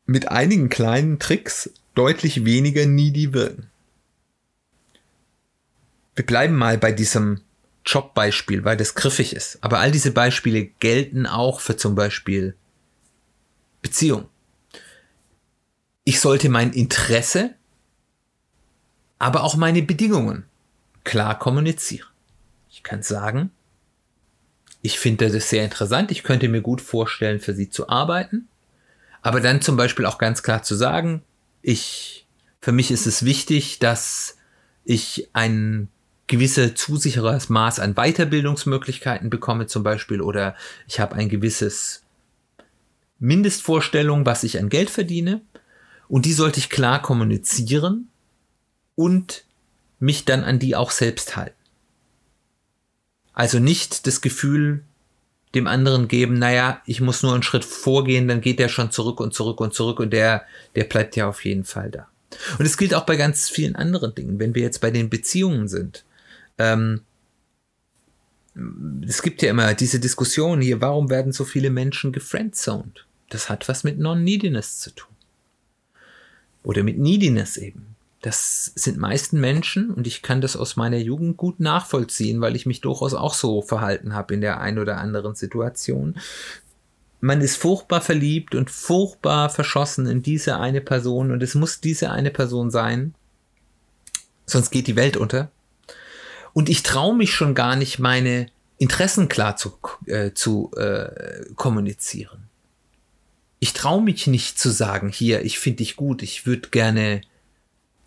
mit 0.06 0.28
einigen 0.28 0.68
kleinen 0.68 1.18
Tricks 1.18 1.70
deutlich 1.96 2.44
weniger 2.44 2.86
needy 2.86 3.32
wirken. 3.32 3.70
Wir 6.16 6.26
bleiben 6.26 6.56
mal 6.56 6.78
bei 6.78 6.92
diesem 6.92 7.40
Jobbeispiel, 7.86 8.64
weil 8.64 8.78
das 8.78 8.96
griffig 8.96 9.36
ist. 9.36 9.58
Aber 9.62 9.80
all 9.80 9.92
diese 9.92 10.12
Beispiele 10.12 10.66
gelten 10.66 11.26
auch 11.26 11.60
für 11.60 11.76
zum 11.76 11.96
Beispiel 11.96 12.56
Beziehung. 13.82 14.30
Ich 16.06 16.20
sollte 16.20 16.50
mein 16.50 16.74
Interesse, 16.74 17.56
aber 19.20 19.44
auch 19.44 19.56
meine 19.56 19.82
Bedingungen 19.82 20.46
klar 21.04 21.38
kommunizieren. 21.38 22.08
Ich 22.70 22.84
kann 22.84 23.04
sagen, 23.04 23.52
ich 24.82 25.00
finde 25.00 25.32
das 25.32 25.50
sehr 25.50 25.64
interessant. 25.64 26.12
Ich 26.12 26.24
könnte 26.24 26.50
mir 26.50 26.62
gut 26.62 26.82
vorstellen, 26.82 27.40
für 27.40 27.54
sie 27.54 27.70
zu 27.70 27.88
arbeiten. 27.88 28.50
Aber 29.22 29.40
dann 29.40 29.62
zum 29.62 29.78
Beispiel 29.78 30.06
auch 30.06 30.18
ganz 30.18 30.44
klar 30.44 30.64
zu 30.64 30.76
sagen, 30.76 31.24
ich, 31.62 32.28
für 32.60 32.74
mich 32.74 32.92
ist 32.92 33.06
es 33.06 33.24
wichtig, 33.24 33.80
dass 33.80 34.38
ich 34.84 35.30
ein 35.32 35.88
gewisse 36.28 36.74
zusicheres 36.74 37.50
Maß 37.50 37.80
an 37.80 37.96
Weiterbildungsmöglichkeiten 37.96 39.30
bekomme 39.30 39.68
zum 39.68 39.84
Beispiel 39.84 40.22
oder 40.22 40.56
ich 40.88 41.00
habe 41.00 41.16
ein 41.16 41.30
gewisses 41.30 42.04
Mindestvorstellung, 43.20 44.26
was 44.26 44.44
ich 44.44 44.60
an 44.60 44.70
Geld 44.70 44.90
verdiene 44.90 45.42
und 46.08 46.26
die 46.26 46.34
sollte 46.34 46.60
ich 46.60 46.70
klar 46.70 47.02
kommunizieren 47.02 48.10
und 48.96 49.44
mich 50.00 50.26
dann 50.26 50.44
an 50.44 50.60
die 50.60 50.76
auch 50.76 50.92
selbst 50.92 51.36
halten. 51.36 51.56
Also 53.34 53.60
nicht 53.60 54.06
das 54.06 54.22
Gefühl 54.22 54.84
dem 55.56 55.68
anderen 55.68 56.08
geben, 56.08 56.40
naja, 56.40 56.82
ich 56.86 57.02
muss 57.02 57.24
nur 57.24 57.34
einen 57.34 57.44
Schritt 57.44 57.66
vorgehen, 57.66 58.28
dann 58.28 58.42
geht 58.42 58.60
der 58.60 58.70
schon 58.70 58.92
zurück 58.92 59.20
und 59.20 59.34
zurück 59.34 59.60
und 59.62 59.74
zurück 59.74 60.00
und 60.00 60.12
der, 60.12 60.46
der 60.76 60.86
bleibt 60.86 61.16
ja 61.16 61.28
auf 61.28 61.46
jeden 61.46 61.64
Fall 61.64 61.92
da. 61.92 62.08
Und 62.58 62.66
es 62.66 62.78
gilt 62.78 62.96
auch 62.96 63.06
bei 63.06 63.16
ganz 63.16 63.50
vielen 63.50 63.76
anderen 63.76 64.16
Dingen. 64.16 64.40
Wenn 64.40 64.56
wir 64.56 64.64
jetzt 64.64 64.82
bei 64.82 64.90
den 64.90 65.10
Beziehungen 65.10 65.68
sind, 65.68 66.04
ähm, 66.58 67.02
es 69.08 69.22
gibt 69.22 69.42
ja 69.42 69.50
immer 69.50 69.74
diese 69.74 70.00
Diskussion 70.00 70.62
hier, 70.62 70.82
warum 70.82 71.10
werden 71.10 71.32
so 71.32 71.44
viele 71.44 71.70
Menschen 71.70 72.12
gefriendzoned? 72.12 73.06
Das 73.30 73.50
hat 73.50 73.68
was 73.68 73.84
mit 73.84 73.98
Non-Neediness 73.98 74.80
zu 74.80 74.92
tun. 74.92 75.14
Oder 76.62 76.84
mit 76.84 77.00
Neediness 77.00 77.58
eben. 77.58 77.96
Das 78.22 78.72
sind 78.76 78.98
meisten 78.98 79.42
Menschen 79.42 79.90
und 79.92 80.08
ich 80.08 80.22
kann 80.22 80.40
das 80.40 80.56
aus 80.56 80.78
meiner 80.78 80.98
Jugend 80.98 81.36
gut 81.36 81.60
nachvollziehen, 81.60 82.40
weil 82.40 82.56
ich 82.56 82.66
mich 82.66 82.80
durchaus 82.80 83.14
auch 83.14 83.34
so 83.34 83.62
verhalten 83.62 84.14
habe 84.14 84.34
in 84.36 84.42
der 84.42 84.62
ein 84.62 84.80
oder 84.80 84.98
anderen 84.98 85.36
Situation. 85.36 86.16
Man 87.20 87.42
ist 87.42 87.58
furchtbar 87.58 88.00
verliebt 88.00 88.56
und 88.56 88.70
furchtbar 88.70 89.50
verschossen 89.50 90.06
in 90.06 90.24
diese 90.24 90.58
eine 90.58 90.80
Person 90.80 91.32
und 91.32 91.44
es 91.44 91.54
muss 91.56 91.82
diese 91.82 92.12
eine 92.12 92.32
Person 92.32 92.72
sein, 92.72 93.14
sonst 94.46 94.70
geht 94.70 94.88
die 94.88 94.96
Welt 94.96 95.18
unter. 95.18 95.52
Und 96.54 96.70
ich 96.70 96.84
traue 96.84 97.16
mich 97.16 97.34
schon 97.34 97.56
gar 97.56 97.76
nicht, 97.76 98.00
meine 98.00 98.48
Interessen 98.78 99.28
klar 99.28 99.58
zu, 99.58 99.78
äh, 100.06 100.34
zu 100.34 100.72
äh, 100.76 101.46
kommunizieren. 101.56 102.50
Ich 103.60 103.74
traue 103.74 104.02
mich 104.02 104.28
nicht 104.28 104.60
zu 104.60 104.70
sagen, 104.70 105.10
hier, 105.10 105.44
ich 105.44 105.58
finde 105.58 105.78
dich 105.78 105.96
gut, 105.96 106.22
ich 106.22 106.46
würde 106.46 106.70
gerne 106.70 107.22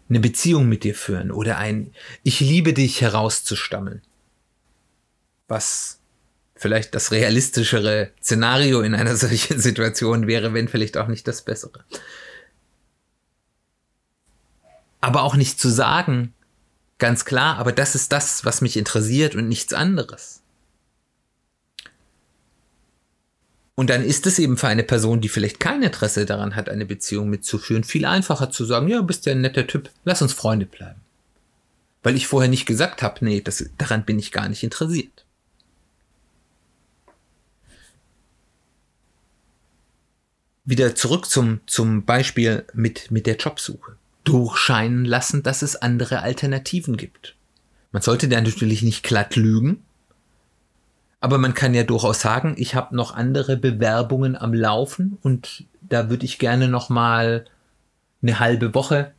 eine 0.09 0.21
Beziehung 0.21 0.69
mit 0.69 0.85
dir 0.85 0.95
führen 0.95 1.31
oder 1.31 1.59
ein 1.59 1.93
Ich 2.23 2.41
liebe 2.41 2.73
dich 2.73 3.01
herauszustammeln. 3.01 4.03
Was 5.49 5.99
vielleicht 6.55 6.95
das 6.95 7.11
realistischere 7.11 8.11
Szenario 8.23 8.81
in 8.83 8.95
einer 8.95 9.17
solchen 9.17 9.61
Situation 9.61 10.27
wäre, 10.27 10.55
wenn 10.55 10.69
vielleicht 10.69 10.97
auch 10.97 11.09
nicht 11.09 11.27
das 11.27 11.43
bessere. 11.43 11.85
Aber 15.01 15.23
auch 15.23 15.37
nicht 15.37 15.61
zu 15.61 15.69
sagen, 15.69 16.35
ganz 16.99 17.25
klar, 17.25 17.59
aber 17.59 17.73
das 17.73 17.95
ist 17.95 18.13
das, 18.13 18.45
was 18.45 18.61
mich 18.61 18.77
interessiert 18.77 19.35
und 19.35 19.49
nichts 19.49 19.73
anderes. 19.73 20.43
Und 23.77 23.91
dann 23.91 24.03
ist 24.03 24.27
es 24.27 24.39
eben 24.39 24.57
für 24.57 24.69
eine 24.69 24.83
Person, 24.83 25.21
die 25.21 25.29
vielleicht 25.29 25.61
kein 25.61 25.83
Interesse 25.83 26.25
daran 26.25 26.57
hat, 26.57 26.71
eine 26.71 26.87
Beziehung 26.87 27.29
mitzuführen, 27.29 27.85
viel 27.85 28.07
einfacher 28.07 28.51
zu 28.51 28.65
sagen, 28.65 28.89
ja, 28.89 29.03
bist 29.03 29.27
ja 29.27 29.33
ein 29.33 29.43
netter 29.43 29.67
Typ, 29.67 29.91
lass 30.05 30.23
uns 30.23 30.33
Freunde 30.33 30.65
bleiben. 30.65 31.03
Weil 32.03 32.17
ich 32.17 32.27
vorher 32.27 32.49
nicht 32.49 32.65
gesagt 32.65 33.03
habe, 33.03 33.23
nee, 33.23 33.43
das, 33.43 33.69
daran 33.77 34.07
bin 34.07 34.19
ich 34.19 34.33
gar 34.33 34.49
nicht 34.49 34.63
interessiert. 34.63 35.27
Wieder 40.65 40.95
zurück 40.95 41.27
zum, 41.27 41.61
zum 41.67 42.05
Beispiel 42.07 42.65
mit, 42.73 43.11
mit 43.11 43.27
der 43.27 43.37
Jobsuche. 43.37 43.97
Durchscheinen 44.27 45.05
lassen, 45.05 45.43
dass 45.43 45.63
es 45.63 45.77
andere 45.77 46.21
Alternativen 46.21 46.97
gibt. 46.97 47.37
Man 47.93 48.03
sollte 48.03 48.29
da 48.29 48.41
natürlich 48.41 48.83
nicht 48.83 49.05
glatt 49.05 49.37
lügen, 49.37 49.83
aber 51.21 51.39
man 51.39 51.55
kann 51.55 51.75
ja 51.75 51.85
durchaus 51.85 52.21
sagen, 52.21 52.55
ich 52.59 52.75
habe 52.75 52.95
noch 52.95 53.15
andere 53.15 53.57
Bewerbungen 53.57 54.37
am 54.37 54.53
Laufen 54.53 55.17
und 55.23 55.65
da 55.81 56.11
würde 56.11 56.27
ich 56.27 56.39
gerne 56.39 56.69
noch 56.69 56.89
mal 56.89 57.45
eine 58.21 58.41
halbe 58.41 58.75
Woche 58.75 59.13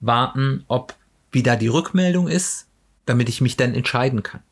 warten, 0.00 0.64
ob 0.68 0.94
wie 1.32 1.42
da 1.42 1.56
die 1.56 1.68
Rückmeldung 1.68 2.28
ist, 2.28 2.66
damit 3.06 3.28
ich 3.28 3.40
mich 3.40 3.56
dann 3.56 3.74
entscheiden 3.74 4.22
kann. 4.22 4.42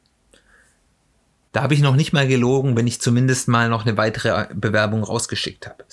Da 1.53 1.63
habe 1.63 1.75
ich 1.75 1.81
noch 1.81 1.97
nicht 1.97 2.13
mal 2.13 2.27
gelogen, 2.27 2.77
wenn 2.77 2.87
ich 2.87 3.01
zumindest 3.01 3.49
mal 3.49 3.69
noch 3.69 3.85
eine 3.85 3.97
weitere 3.97 4.47
Bewerbung 4.55 5.05
rausgeschickt 5.05 5.67
habe. 5.67 5.85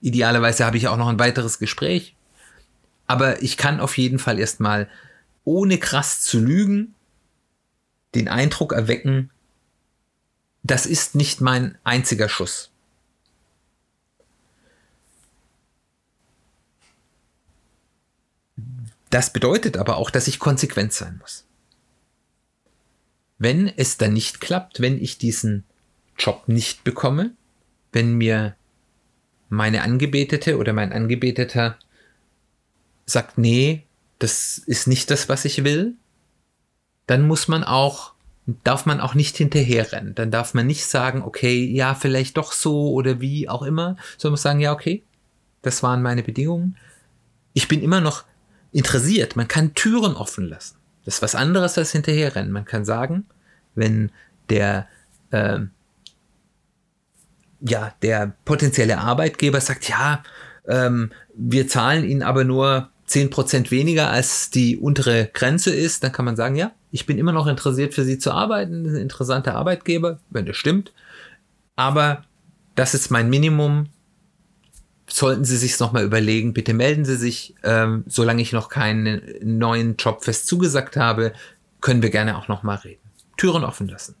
Idealerweise 0.00 0.64
habe 0.64 0.76
ich 0.76 0.88
auch 0.88 0.96
noch 0.96 1.08
ein 1.08 1.18
weiteres 1.18 1.58
Gespräch. 1.58 2.16
Aber 3.10 3.42
ich 3.42 3.56
kann 3.56 3.80
auf 3.80 3.98
jeden 3.98 4.20
Fall 4.20 4.38
erstmal, 4.38 4.88
ohne 5.42 5.78
krass 5.78 6.20
zu 6.20 6.38
lügen, 6.38 6.94
den 8.14 8.28
Eindruck 8.28 8.72
erwecken, 8.72 9.32
das 10.62 10.86
ist 10.86 11.16
nicht 11.16 11.40
mein 11.40 11.76
einziger 11.82 12.28
Schuss. 12.28 12.70
Das 19.10 19.32
bedeutet 19.32 19.76
aber 19.76 19.96
auch, 19.96 20.10
dass 20.10 20.28
ich 20.28 20.38
konsequent 20.38 20.92
sein 20.92 21.18
muss. 21.18 21.44
Wenn 23.38 23.66
es 23.66 23.96
dann 23.96 24.12
nicht 24.12 24.40
klappt, 24.40 24.78
wenn 24.78 25.02
ich 25.02 25.18
diesen 25.18 25.64
Job 26.16 26.44
nicht 26.46 26.84
bekomme, 26.84 27.32
wenn 27.90 28.14
mir 28.14 28.54
meine 29.48 29.82
Angebetete 29.82 30.58
oder 30.58 30.72
mein 30.72 30.92
Angebeteter 30.92 31.76
sagt, 33.10 33.38
nee, 33.38 33.84
das 34.18 34.58
ist 34.58 34.86
nicht 34.86 35.10
das, 35.10 35.28
was 35.28 35.44
ich 35.44 35.64
will, 35.64 35.94
dann 37.06 37.26
muss 37.26 37.48
man 37.48 37.64
auch, 37.64 38.12
darf 38.64 38.86
man 38.86 39.00
auch 39.00 39.14
nicht 39.14 39.36
hinterherrennen. 39.36 40.14
Dann 40.14 40.30
darf 40.30 40.54
man 40.54 40.66
nicht 40.66 40.86
sagen, 40.86 41.22
okay, 41.22 41.64
ja, 41.64 41.94
vielleicht 41.94 42.36
doch 42.36 42.52
so 42.52 42.92
oder 42.92 43.20
wie 43.20 43.48
auch 43.48 43.62
immer, 43.62 43.96
sondern 44.16 44.34
muss 44.34 44.42
sagen, 44.42 44.60
ja, 44.60 44.72
okay, 44.72 45.02
das 45.62 45.82
waren 45.82 46.02
meine 46.02 46.22
Bedingungen. 46.22 46.76
Ich 47.52 47.68
bin 47.68 47.82
immer 47.82 48.00
noch 48.00 48.24
interessiert. 48.72 49.36
Man 49.36 49.48
kann 49.48 49.74
Türen 49.74 50.14
offen 50.14 50.48
lassen. 50.48 50.76
Das 51.04 51.16
ist 51.16 51.22
was 51.22 51.34
anderes 51.34 51.76
als 51.78 51.92
hinterherrennen. 51.92 52.52
Man 52.52 52.64
kann 52.64 52.84
sagen, 52.84 53.26
wenn 53.74 54.12
der, 54.48 54.86
äh, 55.30 55.60
ja, 57.60 57.94
der 58.02 58.34
potenzielle 58.44 58.98
Arbeitgeber 58.98 59.60
sagt, 59.60 59.88
ja, 59.88 60.22
ähm, 60.66 61.10
wir 61.34 61.68
zahlen 61.68 62.04
Ihnen 62.04 62.22
aber 62.22 62.44
nur 62.44 62.90
10% 63.10 63.70
weniger 63.70 64.10
als 64.10 64.50
die 64.50 64.76
untere 64.76 65.28
Grenze 65.32 65.74
ist, 65.74 66.04
dann 66.04 66.12
kann 66.12 66.24
man 66.24 66.36
sagen, 66.36 66.54
ja, 66.54 66.72
ich 66.92 67.06
bin 67.06 67.18
immer 67.18 67.32
noch 67.32 67.46
interessiert 67.46 67.92
für 67.92 68.04
Sie 68.04 68.18
zu 68.18 68.30
arbeiten, 68.30 68.86
ein 68.86 68.96
interessanter 68.96 69.56
Arbeitgeber, 69.56 70.20
wenn 70.30 70.46
das 70.46 70.56
stimmt, 70.56 70.92
aber 71.76 72.24
das 72.76 72.94
ist 72.94 73.10
mein 73.10 73.28
Minimum. 73.28 73.86
Sollten 75.08 75.44
Sie 75.44 75.56
sich 75.56 75.78
nochmal 75.80 76.04
überlegen, 76.04 76.54
bitte 76.54 76.72
melden 76.72 77.04
Sie 77.04 77.16
sich, 77.16 77.56
ähm, 77.64 78.04
solange 78.06 78.42
ich 78.42 78.52
noch 78.52 78.68
keinen 78.68 79.22
neuen 79.42 79.96
Job 79.96 80.22
fest 80.22 80.46
zugesagt 80.46 80.96
habe, 80.96 81.32
können 81.80 82.02
wir 82.02 82.10
gerne 82.10 82.38
auch 82.38 82.46
nochmal 82.46 82.76
reden. 82.76 83.00
Türen 83.36 83.64
offen 83.64 83.88
lassen. 83.88 84.14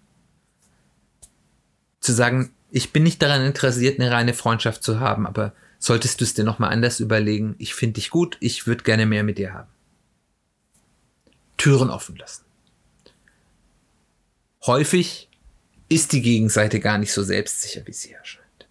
Zu 2.00 2.12
sagen, 2.12 2.50
ich 2.70 2.92
bin 2.92 3.04
nicht 3.04 3.22
daran 3.22 3.44
interessiert, 3.44 4.00
eine 4.00 4.10
reine 4.10 4.34
Freundschaft 4.34 4.82
zu 4.82 4.98
haben, 4.98 5.26
aber 5.26 5.52
solltest 5.80 6.20
du 6.20 6.24
es 6.24 6.34
dir 6.34 6.44
nochmal 6.44 6.70
anders 6.70 7.00
überlegen, 7.00 7.56
ich 7.58 7.74
finde 7.74 7.94
dich 7.94 8.10
gut, 8.10 8.36
ich 8.38 8.68
würde 8.68 8.84
gerne 8.84 9.06
mehr 9.06 9.24
mit 9.24 9.38
dir 9.38 9.52
haben. 9.52 9.70
Türen 11.56 11.90
offen 11.90 12.16
lassen. 12.16 12.44
Häufig 14.64 15.28
ist 15.88 16.12
die 16.12 16.22
Gegenseite 16.22 16.78
gar 16.78 16.98
nicht 16.98 17.12
so 17.12 17.22
selbstsicher, 17.22 17.86
wie 17.86 17.92
sie 17.92 18.12
erscheint. 18.12 18.68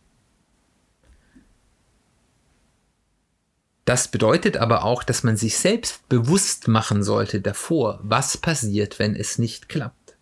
Das 3.86 4.08
bedeutet 4.08 4.58
aber 4.58 4.84
auch, 4.84 5.04
dass 5.04 5.24
man 5.24 5.36
sich 5.36 5.58
selbst 5.58 6.08
bewusst 6.10 6.68
machen 6.68 7.02
sollte 7.02 7.42
davor, 7.42 8.00
was 8.04 8.38
passiert, 8.38 9.00
wenn 9.00 9.16
es 9.16 9.40
nicht 9.40 9.68
klappt. 9.68 10.16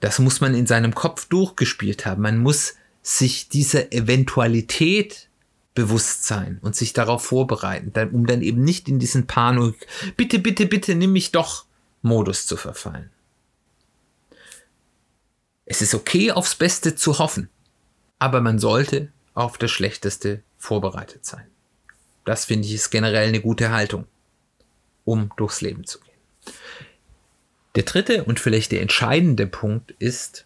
Das 0.00 0.18
muss 0.18 0.40
man 0.40 0.54
in 0.54 0.66
seinem 0.66 0.96
Kopf 0.96 1.26
durchgespielt 1.26 2.04
haben. 2.04 2.22
Man 2.22 2.38
muss 2.38 2.74
sich 3.06 3.48
dieser 3.48 3.92
Eventualität 3.92 5.28
bewusst 5.74 6.24
sein 6.24 6.58
und 6.62 6.74
sich 6.74 6.92
darauf 6.92 7.24
vorbereiten, 7.24 7.92
um 8.12 8.26
dann 8.26 8.42
eben 8.42 8.64
nicht 8.64 8.88
in 8.88 8.98
diesen 8.98 9.28
Panik, 9.28 9.86
bitte, 10.16 10.40
bitte, 10.40 10.66
bitte, 10.66 10.96
nimm 10.96 11.12
mich 11.12 11.30
doch 11.30 11.66
Modus 12.02 12.46
zu 12.46 12.56
verfallen. 12.56 13.10
Es 15.66 15.82
ist 15.82 15.94
okay, 15.94 16.32
aufs 16.32 16.56
Beste 16.56 16.96
zu 16.96 17.20
hoffen, 17.20 17.48
aber 18.18 18.40
man 18.40 18.58
sollte 18.58 19.12
auf 19.34 19.56
das 19.56 19.70
Schlechteste 19.70 20.42
vorbereitet 20.58 21.24
sein. 21.24 21.46
Das 22.24 22.46
finde 22.46 22.66
ich 22.66 22.74
ist 22.74 22.90
generell 22.90 23.28
eine 23.28 23.40
gute 23.40 23.70
Haltung, 23.70 24.06
um 25.04 25.30
durchs 25.36 25.60
Leben 25.60 25.86
zu 25.86 26.00
gehen. 26.00 26.54
Der 27.76 27.84
dritte 27.84 28.24
und 28.24 28.40
vielleicht 28.40 28.72
der 28.72 28.82
entscheidende 28.82 29.46
Punkt 29.46 29.92
ist, 30.00 30.44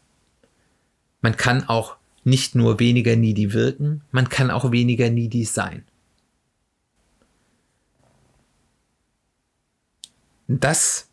man 1.23 1.38
kann 1.38 1.66
auch 1.66 1.96
nicht 2.24 2.54
nur 2.54 2.78
weniger 2.78 3.16
needy 3.16 3.52
wirken, 3.52 4.02
man 4.11 4.28
kann 4.28 4.50
auch 4.50 4.72
weniger 4.72 5.11
needy 5.11 5.44
sein. 5.44 5.85
Das 10.48 11.09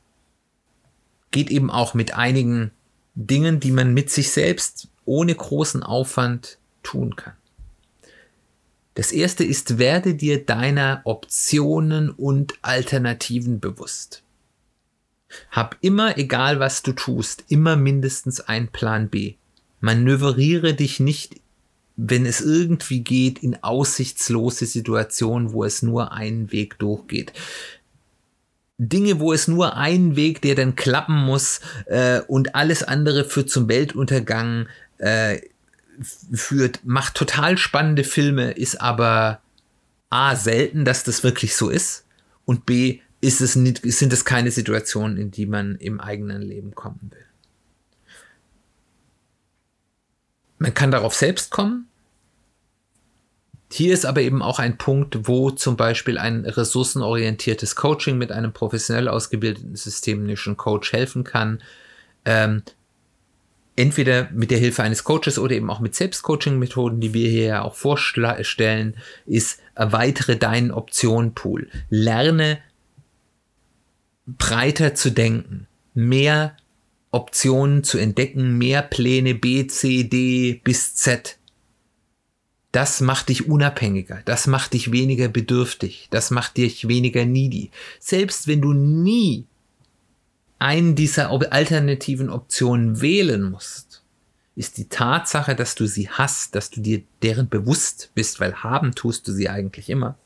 geht 1.31 1.51
eben 1.51 1.69
auch 1.69 1.93
mit 1.93 2.15
einigen 2.15 2.71
Dingen, 3.13 3.59
die 3.59 3.71
man 3.71 3.93
mit 3.93 4.09
sich 4.09 4.31
selbst 4.31 4.87
ohne 5.05 5.33
großen 5.35 5.83
Aufwand 5.83 6.57
tun 6.83 7.15
kann. 7.15 7.33
Das 8.95 9.11
erste 9.11 9.43
ist, 9.43 9.77
werde 9.77 10.15
dir 10.15 10.43
deiner 10.43 11.01
Optionen 11.03 12.09
und 12.09 12.55
Alternativen 12.63 13.59
bewusst. 13.59 14.23
Hab 15.51 15.77
immer, 15.81 16.17
egal 16.17 16.59
was 16.59 16.81
du 16.81 16.93
tust, 16.93 17.43
immer 17.47 17.75
mindestens 17.75 18.39
ein 18.39 18.69
Plan 18.69 19.09
B. 19.09 19.35
Manövriere 19.79 20.73
dich 20.73 20.99
nicht, 20.99 21.35
wenn 21.95 22.25
es 22.25 22.41
irgendwie 22.41 23.01
geht, 23.01 23.39
in 23.39 23.63
aussichtslose 23.63 24.65
Situationen, 24.65 25.51
wo 25.51 25.63
es 25.63 25.81
nur 25.81 26.11
einen 26.11 26.51
Weg 26.51 26.77
durchgeht. 26.79 27.33
Dinge, 28.77 29.19
wo 29.19 29.33
es 29.33 29.47
nur 29.47 29.75
einen 29.75 30.15
Weg, 30.15 30.41
der 30.41 30.53
dann 30.53 30.75
klappen 30.75 31.15
muss 31.15 31.61
äh, 31.87 32.21
und 32.21 32.53
alles 32.53 32.83
andere 32.83 33.25
führt 33.25 33.49
zum 33.49 33.67
Weltuntergang, 33.67 34.67
äh, 34.99 35.41
führt, 36.33 36.81
macht 36.85 37.15
total 37.15 37.57
spannende 37.57 38.03
Filme, 38.03 38.51
ist 38.51 38.79
aber 38.79 39.41
A, 40.11 40.35
selten, 40.35 40.85
dass 40.85 41.03
das 41.03 41.23
wirklich 41.23 41.55
so 41.55 41.69
ist 41.69 42.05
und 42.45 42.67
B, 42.67 42.99
ist 43.19 43.41
es 43.41 43.55
nicht, 43.55 43.81
sind 43.83 44.13
es 44.13 44.25
keine 44.25 44.51
Situationen, 44.51 45.17
in 45.17 45.31
die 45.31 45.47
man 45.47 45.75
im 45.77 45.99
eigenen 45.99 46.43
Leben 46.43 46.75
kommen 46.75 46.99
will. 47.09 47.26
Man 50.57 50.73
kann 50.73 50.91
darauf 50.91 51.13
selbst 51.13 51.51
kommen. 51.51 51.87
Hier 53.71 53.93
ist 53.93 54.05
aber 54.05 54.21
eben 54.21 54.41
auch 54.41 54.59
ein 54.59 54.77
Punkt, 54.77 55.27
wo 55.27 55.51
zum 55.51 55.75
Beispiel 55.75 56.17
ein 56.17 56.45
ressourcenorientiertes 56.45 57.75
Coaching 57.75 58.17
mit 58.17 58.31
einem 58.31 58.53
professionell 58.53 59.09
ausgebildeten 59.09 59.75
systemischen 59.75 60.55
Coach 60.55 60.93
helfen 60.93 61.25
kann, 61.25 61.61
ähm, 62.23 62.63
entweder 63.75 64.29
mit 64.31 64.51
der 64.51 64.57
Hilfe 64.57 64.83
eines 64.83 65.03
Coaches 65.03 65.37
oder 65.37 65.53
eben 65.53 65.69
auch 65.69 65.79
mit 65.81 65.95
Selbstcoaching-Methoden, 65.95 66.99
die 66.99 67.13
wir 67.13 67.29
hier 67.29 67.45
ja 67.45 67.61
auch 67.61 67.75
vorstellen, 67.75 68.95
ist 69.25 69.59
erweitere 69.75 70.37
deinen 70.37 70.71
Optionenpool. 70.71 71.69
Lerne 71.89 72.59
breiter 74.25 74.95
zu 74.95 75.11
denken, 75.11 75.67
mehr 75.93 76.57
Optionen 77.11 77.83
zu 77.83 77.97
entdecken, 77.97 78.57
mehr 78.57 78.81
Pläne 78.81 79.33
B, 79.35 79.67
C, 79.67 80.03
D 80.03 80.61
bis 80.63 80.95
Z. 80.95 81.37
Das 82.71 83.01
macht 83.01 83.29
dich 83.29 83.47
unabhängiger, 83.47 84.21
das 84.25 84.45
macht 84.45 84.73
dich 84.73 84.91
weniger 84.91 85.29
bedürftig, 85.29 86.07
das 86.11 86.31
macht 86.31 86.57
dich 86.57 86.87
weniger 86.87 87.25
needy. 87.25 87.71
Selbst 87.99 88.47
wenn 88.47 88.61
du 88.61 88.73
nie 88.73 89.45
einen 90.59 90.95
dieser 90.95 91.29
alternativen 91.29 92.29
Optionen 92.29 93.01
wählen 93.01 93.43
musst, 93.43 94.03
ist 94.55 94.77
die 94.77 94.89
Tatsache, 94.89 95.55
dass 95.55 95.75
du 95.75 95.85
sie 95.85 96.09
hast, 96.09 96.55
dass 96.55 96.69
du 96.69 96.81
dir 96.81 97.03
deren 97.21 97.47
bewusst 97.47 98.11
bist, 98.15 98.39
weil 98.39 98.55
haben 98.55 98.95
tust 98.95 99.27
du 99.27 99.31
sie 99.31 99.49
eigentlich 99.49 99.89
immer, 99.89 100.17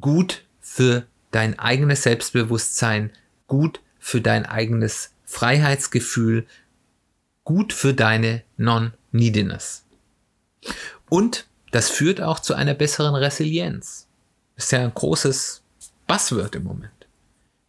gut 0.00 0.44
für 0.60 1.06
dein 1.30 1.58
eigenes 1.58 2.04
Selbstbewusstsein, 2.04 3.10
gut 3.48 3.80
für 4.08 4.22
dein 4.22 4.46
eigenes 4.46 5.12
Freiheitsgefühl, 5.26 6.46
gut 7.44 7.74
für 7.74 7.92
deine 7.92 8.42
Non-Neediness. 8.56 9.84
Und 11.10 11.46
das 11.72 11.90
führt 11.90 12.22
auch 12.22 12.40
zu 12.40 12.54
einer 12.54 12.72
besseren 12.72 13.14
Resilienz. 13.14 14.08
Das 14.56 14.64
ist 14.64 14.72
ja 14.72 14.80
ein 14.80 14.94
großes 14.94 15.62
Buzzword 16.06 16.54
im 16.56 16.64
Moment. 16.64 17.06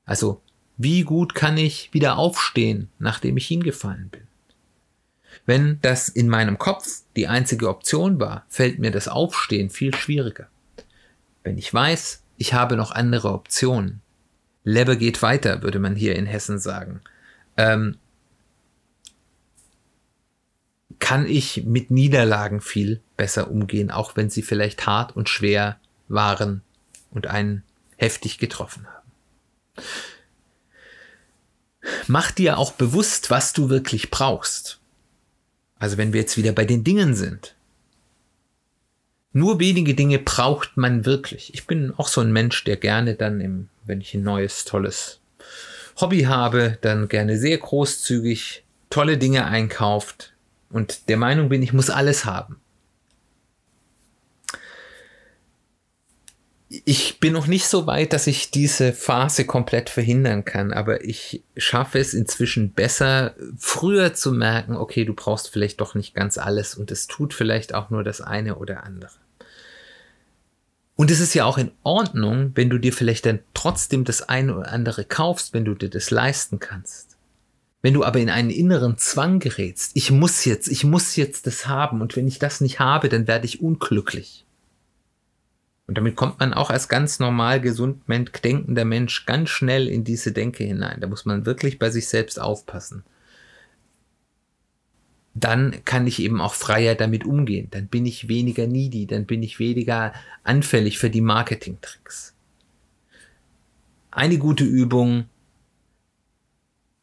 Also, 0.05 0.41
wie 0.77 1.03
gut 1.03 1.35
kann 1.35 1.57
ich 1.57 1.93
wieder 1.93 2.17
aufstehen, 2.17 2.89
nachdem 2.99 3.35
ich 3.35 3.47
hingefallen 3.47 4.09
bin? 4.09 4.27
Wenn 5.45 5.79
das 5.81 6.07
in 6.07 6.29
meinem 6.29 6.57
Kopf 6.57 7.01
die 7.17 7.27
einzige 7.27 7.67
Option 7.67 8.21
war, 8.21 8.45
fällt 8.47 8.79
mir 8.79 8.91
das 8.91 9.09
Aufstehen 9.09 9.69
viel 9.69 9.93
schwieriger. 9.93 10.47
Wenn 11.43 11.57
ich 11.57 11.73
weiß, 11.73 12.23
ich 12.37 12.53
habe 12.53 12.77
noch 12.77 12.91
andere 12.91 13.33
Optionen. 13.33 14.01
Lebe 14.69 14.97
geht 14.97 15.21
weiter, 15.21 15.63
würde 15.63 15.79
man 15.79 15.95
hier 15.95 16.15
in 16.15 16.25
Hessen 16.25 16.59
sagen. 16.59 17.01
Ähm, 17.57 17.97
kann 20.99 21.25
ich 21.25 21.63
mit 21.65 21.91
Niederlagen 21.91 22.61
viel 22.61 23.01
besser 23.17 23.49
umgehen, 23.49 23.89
auch 23.89 24.15
wenn 24.15 24.29
sie 24.29 24.41
vielleicht 24.41 24.85
hart 24.85 25.15
und 25.15 25.29
schwer 25.29 25.79
waren 26.07 26.61
und 27.11 27.27
einen 27.27 27.63
heftig 27.97 28.37
getroffen 28.37 28.85
haben. 28.87 29.85
Mach 32.07 32.31
dir 32.31 32.57
auch 32.57 32.73
bewusst, 32.73 33.29
was 33.29 33.53
du 33.53 33.69
wirklich 33.69 34.11
brauchst. 34.11 34.79
Also 35.77 35.97
wenn 35.97 36.13
wir 36.13 36.21
jetzt 36.21 36.37
wieder 36.37 36.51
bei 36.51 36.65
den 36.65 36.83
Dingen 36.83 37.15
sind. 37.15 37.55
Nur 39.31 39.59
wenige 39.59 39.93
Dinge 39.93 40.19
braucht 40.19 40.75
man 40.75 41.05
wirklich. 41.05 41.53
Ich 41.53 41.67
bin 41.67 41.93
auch 41.97 42.07
so 42.07 42.21
ein 42.21 42.31
Mensch, 42.31 42.63
der 42.63 42.77
gerne 42.77 43.15
dann 43.15 43.41
im, 43.41 43.69
wenn 43.85 44.01
ich 44.01 44.13
ein 44.13 44.23
neues, 44.23 44.65
tolles 44.65 45.19
Hobby 45.99 46.23
habe, 46.23 46.77
dann 46.81 47.07
gerne 47.09 47.37
sehr 47.37 47.57
großzügig 47.57 48.63
tolle 48.89 49.17
Dinge 49.17 49.45
einkauft 49.45 50.33
und 50.71 51.09
der 51.09 51.17
Meinung 51.17 51.49
bin, 51.49 51.61
ich 51.61 51.73
muss 51.73 51.89
alles 51.89 52.25
haben. 52.25 52.59
Ich 56.69 57.19
bin 57.19 57.33
noch 57.33 57.47
nicht 57.47 57.67
so 57.67 57.87
weit, 57.87 58.13
dass 58.13 58.27
ich 58.27 58.51
diese 58.51 58.93
Phase 58.93 59.45
komplett 59.45 59.89
verhindern 59.89 60.45
kann, 60.45 60.71
aber 60.71 61.03
ich 61.03 61.43
schaffe 61.57 61.97
es 61.97 62.13
inzwischen 62.13 62.73
besser, 62.73 63.33
früher 63.57 64.13
zu 64.13 64.31
merken, 64.31 64.75
okay, 64.75 65.03
du 65.03 65.15
brauchst 65.15 65.49
vielleicht 65.49 65.81
doch 65.81 65.95
nicht 65.95 66.13
ganz 66.13 66.37
alles 66.37 66.75
und 66.75 66.91
es 66.91 67.07
tut 67.07 67.33
vielleicht 67.33 67.73
auch 67.73 67.89
nur 67.89 68.03
das 68.03 68.21
eine 68.21 68.55
oder 68.55 68.83
andere. 68.83 69.13
Und 70.95 71.09
es 71.09 71.19
ist 71.19 71.33
ja 71.33 71.45
auch 71.45 71.57
in 71.57 71.71
Ordnung, 71.81 72.51
wenn 72.53 72.69
du 72.69 72.77
dir 72.77 72.93
vielleicht 72.93 73.25
dann 73.25 73.39
trotzdem 73.55 74.03
das 74.03 74.29
eine 74.29 74.55
oder 74.55 74.71
andere 74.71 75.05
kaufst, 75.05 75.53
wenn 75.53 75.65
du 75.65 75.73
dir 75.73 75.89
das 75.89 76.11
leisten 76.11 76.59
kannst. 76.59 77.17
Wenn 77.81 77.93
du 77.93 78.03
aber 78.03 78.19
in 78.19 78.29
einen 78.29 78.49
inneren 78.49 78.97
Zwang 78.97 79.39
gerätst, 79.39 79.91
ich 79.95 80.11
muss 80.11 80.45
jetzt, 80.45 80.67
ich 80.67 80.83
muss 80.83 81.15
jetzt 81.15 81.47
das 81.47 81.65
haben 81.65 82.01
und 82.01 82.15
wenn 82.15 82.27
ich 82.27 82.37
das 82.37 82.61
nicht 82.61 82.79
habe, 82.79 83.09
dann 83.09 83.27
werde 83.27 83.45
ich 83.45 83.61
unglücklich 83.61 84.45
und 85.89 85.97
damit 85.97 86.15
kommt 86.15 86.39
man 86.39 86.53
auch 86.53 86.69
als 86.69 86.87
ganz 86.87 87.17
normal 87.17 87.59
gesund 87.59 88.03
denkender 88.07 88.85
Mensch 88.85 89.25
ganz 89.25 89.49
schnell 89.49 89.87
in 89.87 90.03
diese 90.03 90.31
Denke 90.31 90.63
hinein. 90.63 91.01
Da 91.01 91.07
muss 91.07 91.25
man 91.25 91.47
wirklich 91.47 91.79
bei 91.79 91.89
sich 91.89 92.07
selbst 92.07 92.39
aufpassen. 92.39 93.03
Dann 95.33 95.83
kann 95.85 96.05
ich 96.05 96.19
eben 96.21 96.41
auch 96.41 96.53
freier 96.53 96.93
damit 96.93 97.25
umgehen. 97.25 97.69
Dann 97.71 97.87
bin 97.87 98.05
ich 98.05 98.27
weniger 98.27 98.67
needy, 98.67 99.07
dann 99.07 99.25
bin 99.25 99.41
ich 99.41 99.57
weniger 99.57 100.13
anfällig 100.43 100.99
für 100.99 101.09
die 101.09 101.21
Marketing-Tricks. 101.21 102.35
Eine 104.11 104.37
gute 104.37 104.65
Übung, 104.65 105.25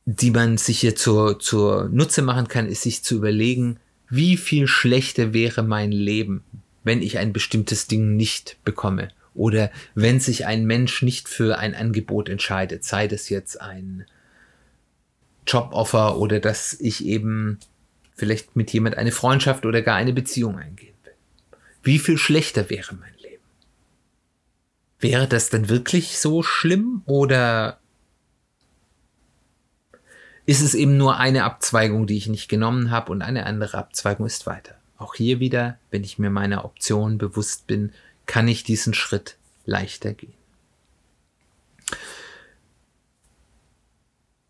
die 0.05 0.31
man 0.31 0.59
sich 0.59 0.79
hier 0.79 0.95
zur, 0.95 1.41
zur 1.41 1.89
Nutze 1.89 2.23
machen 2.23 2.47
kann, 2.47 2.69
ist 2.69 2.83
sich 2.83 3.03
zu 3.03 3.17
überlegen, 3.17 3.81
wie 4.09 4.37
viel 4.37 4.69
schlechter 4.69 5.33
wäre 5.33 5.65
mein 5.65 5.91
Leben, 5.91 6.45
wenn 6.87 7.03
ich 7.03 7.19
ein 7.19 7.33
bestimmtes 7.33 7.89
Ding 7.89 8.17
nicht 8.17 8.59
bekomme 8.65 9.09
oder 9.35 9.73
wenn 9.97 10.21
sich 10.21 10.47
ein 10.47 10.65
Mensch 10.67 11.03
nicht 11.03 11.29
für 11.29 11.59
ein 11.59 11.75
Angebot 11.75 12.29
entscheidet, 12.29 12.85
sei 12.85 13.09
das 13.09 13.29
jetzt 13.29 13.61
ein 13.61 14.07
Joboffer 15.49 16.17
oder 16.19 16.39
dass 16.39 16.75
ich 16.75 17.05
eben 17.05 17.59
vielleicht 18.15 18.55
mit 18.55 18.73
jemand 18.73 18.97
eine 18.97 19.11
Freundschaft 19.11 19.67
oder 19.67 19.83
gar 19.83 19.97
eine 19.97 20.13
Beziehung 20.13 20.59
eingehen 20.59 20.95
will. 21.03 21.13
Wie 21.83 21.99
viel 21.99 22.19
schlechter 22.19 22.71
wäre 22.71 22.95
mein 22.95 23.15
Leben? 23.19 23.43
Wäre 25.01 25.27
das 25.27 25.51
dann 25.51 25.69
wirklich 25.69 26.19
so 26.19 26.45
schlimm 26.45 27.03
oder 27.05 27.81
ist 30.47 30.61
es 30.61 30.75
eben 30.75 30.97
nur 30.97 31.19
eine 31.19 31.43
Abzweigung, 31.43 32.07
die 32.07 32.17
ich 32.17 32.29
nicht 32.29 32.49
genommen 32.49 32.93
habe 32.93 33.11
und 33.11 33.23
eine 33.23 33.45
andere 33.45 33.77
Abzweigung 33.77 34.27
ist 34.27 34.47
weiter? 34.47 34.77
Auch 34.99 35.15
hier 35.15 35.41
wieder, 35.41 35.79
wenn 35.91 36.05
ich 36.05 36.19
mir 36.19 36.31
meiner 36.31 36.65
Option 36.65 37.19
bewusst 37.19 37.67
bin, 37.67 37.93
kann 38.25 38.49
ich 38.49 38.65
diesen 38.65 38.95
Schritt 38.95 39.37
leichter 39.65 40.15
gehen. 40.15 40.35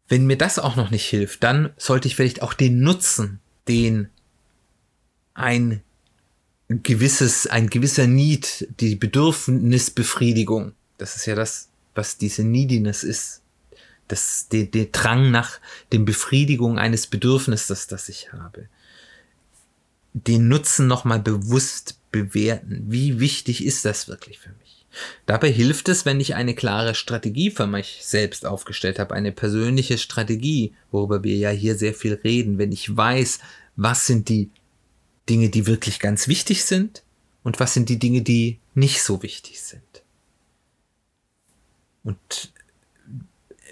Wenn 0.09 0.27
mir 0.27 0.39
das 0.39 0.59
auch 0.59 0.77
noch 0.77 0.91
nicht 0.91 1.07
hilft, 1.07 1.43
dann 1.43 1.73
sollte 1.77 2.07
ich 2.07 2.15
vielleicht 2.15 2.43
auch 2.43 2.55
den 2.55 2.81
Nutzen, 2.81 3.41
den 3.67 4.09
ein 5.35 5.83
gewisses, 6.69 7.47
ein 7.49 7.69
gewisser 7.69 8.07
Need, 8.07 8.69
die 8.81 8.95
Bedürfnisbefriedigung, 8.95 10.73
das 10.99 11.17
ist 11.17 11.27
ja 11.27 11.35
das, 11.35 11.69
was 11.95 12.19
diese 12.19 12.45
Neediness 12.45 13.03
ist, 13.03 13.43
das, 14.09 14.49
der, 14.49 14.65
der 14.65 14.87
Drang 14.87 15.33
nach 15.33 15.61
dem 15.93 16.05
Befriedigung 16.05 16.79
eines 16.79 17.09
Bedürfnisses, 17.09 17.89
das 17.89 18.09
ich 18.09 18.33
habe 18.33 18.69
den 20.25 20.49
Nutzen 20.49 20.87
nochmal 20.87 21.21
bewusst 21.21 21.99
bewerten. 22.11 22.85
Wie 22.89 23.21
wichtig 23.21 23.65
ist 23.65 23.85
das 23.85 24.09
wirklich 24.09 24.39
für 24.39 24.49
mich? 24.49 24.87
Dabei 25.27 25.53
hilft 25.53 25.91
es, 25.91 26.07
wenn 26.07 26.21
ich 26.21 26.35
eine 26.35 26.55
klare 26.55 26.95
Strategie 26.95 27.51
für 27.51 27.67
mich 27.67 27.99
selbst 28.01 28.47
aufgestellt 28.47 28.99
habe, 28.99 29.15
eine 29.15 29.31
persönliche 29.31 29.99
Strategie, 29.99 30.73
worüber 30.91 31.23
wir 31.23 31.37
ja 31.37 31.51
hier 31.51 31.77
sehr 31.77 31.93
viel 31.93 32.15
reden, 32.15 32.57
wenn 32.57 32.73
ich 32.73 32.97
weiß, 32.97 33.41
was 33.77 34.07
sind 34.07 34.31
die 34.31 34.51
Dinge, 35.29 35.51
die 35.51 35.67
wirklich 35.67 35.99
ganz 36.01 36.29
wichtig 36.29 36.65
sind 36.65 37.03
und 37.43 37.61
was 37.61 37.75
sind 37.75 37.91
die 37.91 37.99
Dinge, 37.99 38.23
die 38.23 38.59
nicht 38.75 39.03
so 39.03 39.23
wichtig 39.23 39.61
sind. 39.61 39.83
Und 42.03 42.53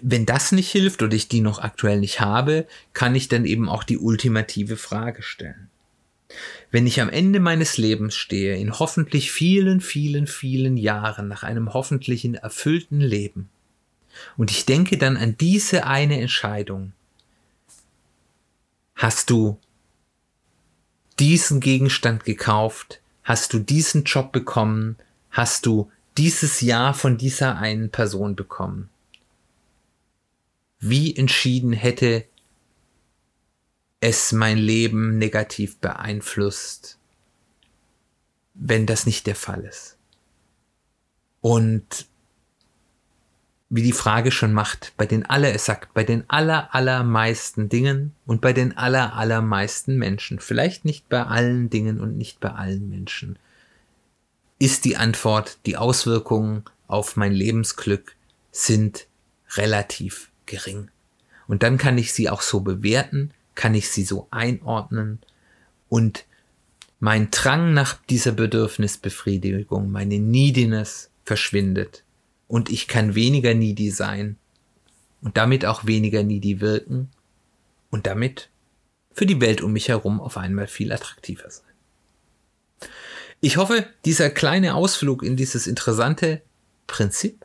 wenn 0.03 0.27
das 0.27 0.53
nicht 0.53 0.71
hilft 0.71 1.01
oder 1.01 1.15
ich 1.15 1.29
die 1.29 1.41
noch 1.41 1.59
aktuell 1.59 2.01
nicht 2.01 2.21
habe, 2.21 2.67
kann 2.93 3.15
ich 3.15 3.29
dann 3.29 3.47
eben 3.47 3.71
auch 3.71 3.85
die 3.85 3.97
ultimative 3.97 4.77
Frage 4.77 5.23
stellen. 5.23 5.71
Wenn 6.71 6.87
ich 6.87 7.01
am 7.01 7.09
Ende 7.09 7.41
meines 7.41 7.79
Lebens 7.79 8.15
stehe, 8.17 8.57
in 8.57 8.79
hoffentlich 8.79 9.31
vielen, 9.31 9.81
vielen, 9.81 10.27
vielen 10.27 10.77
Jahren 10.77 11.29
nach 11.29 11.43
einem 11.43 11.73
hoffentlichen 11.73 12.35
erfüllten 12.35 13.01
Leben, 13.01 13.49
und 14.37 14.51
ich 14.51 14.65
denke 14.65 14.97
dann 14.97 15.17
an 15.17 15.37
diese 15.37 15.87
eine 15.87 16.21
Entscheidung, 16.21 16.93
hast 18.95 19.31
du 19.31 19.59
diesen 21.19 21.61
Gegenstand 21.61 22.25
gekauft, 22.25 23.01
hast 23.23 23.53
du 23.53 23.59
diesen 23.59 24.05
Job 24.05 24.33
bekommen, 24.33 24.97
hast 25.31 25.67
du 25.67 25.91
dieses 26.17 26.61
Jahr 26.61 26.95
von 26.95 27.19
dieser 27.19 27.59
einen 27.59 27.91
Person 27.91 28.37
bekommen. 28.37 28.89
Wie 30.81 31.17
entschieden 31.17 31.73
hätte 31.73 32.25
es 34.05 34.33
mein 34.33 34.59
Leben 34.59 35.17
negativ 35.17 35.79
beeinflusst, 35.79 36.99
wenn 38.53 38.85
das 38.85 39.07
nicht 39.07 39.27
der 39.27 39.35
Fall 39.35 39.65
ist. 39.65 39.97
Und 41.41 42.07
wie 43.71 43.83
die 43.83 43.93
Frage 43.93 44.31
schon 44.31 44.53
macht, 44.53 44.93
bei 44.99 45.07
den 45.07 45.25
aller, 45.25 45.55
es 45.55 45.65
sagt, 45.65 45.95
bei 45.95 46.05
den 46.05 46.29
aller, 46.29 46.75
allermeisten 46.75 47.71
Dingen 47.71 48.15
und 48.27 48.43
bei 48.43 48.53
den 48.53 48.77
aller, 48.77 49.15
allermeisten 49.15 49.97
Menschen, 49.97 50.39
vielleicht 50.39 50.85
nicht 50.85 51.09
bei 51.09 51.25
allen 51.25 51.71
Dingen 51.71 51.99
und 51.99 52.19
nicht 52.19 52.41
bei 52.41 52.51
allen 52.51 52.91
Menschen, 52.91 53.39
ist 54.59 54.85
die 54.85 54.99
Antwort, 54.99 55.57
die 55.65 55.79
Auswirkungen 55.79 56.65
auf 56.89 57.17
mein 57.17 57.33
Lebensglück 57.33 58.17
sind 58.53 59.07
relativ 59.57 60.29
gering. 60.45 60.91
Und 61.47 61.63
dann 61.63 61.79
kann 61.79 61.97
ich 61.97 62.13
sie 62.13 62.29
auch 62.29 62.43
so 62.43 62.61
bewerten, 62.61 63.33
kann 63.55 63.75
ich 63.75 63.91
sie 63.91 64.05
so 64.05 64.29
einordnen 64.31 65.21
und 65.89 66.25
mein 67.01 67.31
Drang 67.31 67.75
nach 67.75 67.99
dieser 68.09 68.33
Bedürfnisbefriedigung, 68.33 69.91
meine 69.91 70.19
Neediness 70.19 71.11
verschwindet 71.25 72.05
und 72.49 72.71
ich 72.71 72.89
kann 72.89 73.15
weniger 73.15 73.55
needy 73.55 73.91
sein 73.91 74.37
und 75.23 75.37
damit 75.37 75.65
auch 75.65 75.87
weniger 75.87 76.23
needy 76.23 76.61
wirken 76.61 77.11
und 77.91 78.07
damit 78.07 78.49
für 79.13 79.27
die 79.27 79.41
Welt 79.41 79.61
um 79.61 79.73
mich 79.73 79.89
herum 79.89 80.21
auf 80.21 80.37
einmal 80.37 80.67
viel 80.67 80.93
attraktiver 80.93 81.51
sein. 81.51 81.65
Ich 83.41 83.57
hoffe, 83.57 83.87
dieser 84.05 84.31
kleine 84.31 84.75
Ausflug 84.75 85.23
in 85.23 85.37
dieses 85.37 85.67
interessante 85.67 86.43
Prinzip 86.87 87.45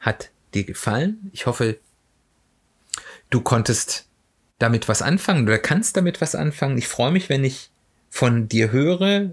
hat 0.00 0.30
dir 0.54 0.64
gefallen. 0.64 1.30
Ich 1.32 1.46
hoffe, 1.46 1.78
du 3.30 3.40
konntest 3.40 4.07
damit 4.58 4.88
was 4.88 5.02
anfangen 5.02 5.44
oder 5.44 5.58
kannst 5.58 5.96
damit 5.96 6.20
was 6.20 6.34
anfangen. 6.34 6.78
Ich 6.78 6.88
freue 6.88 7.12
mich, 7.12 7.28
wenn 7.28 7.44
ich 7.44 7.70
von 8.10 8.48
dir 8.48 8.72
höre, 8.72 9.30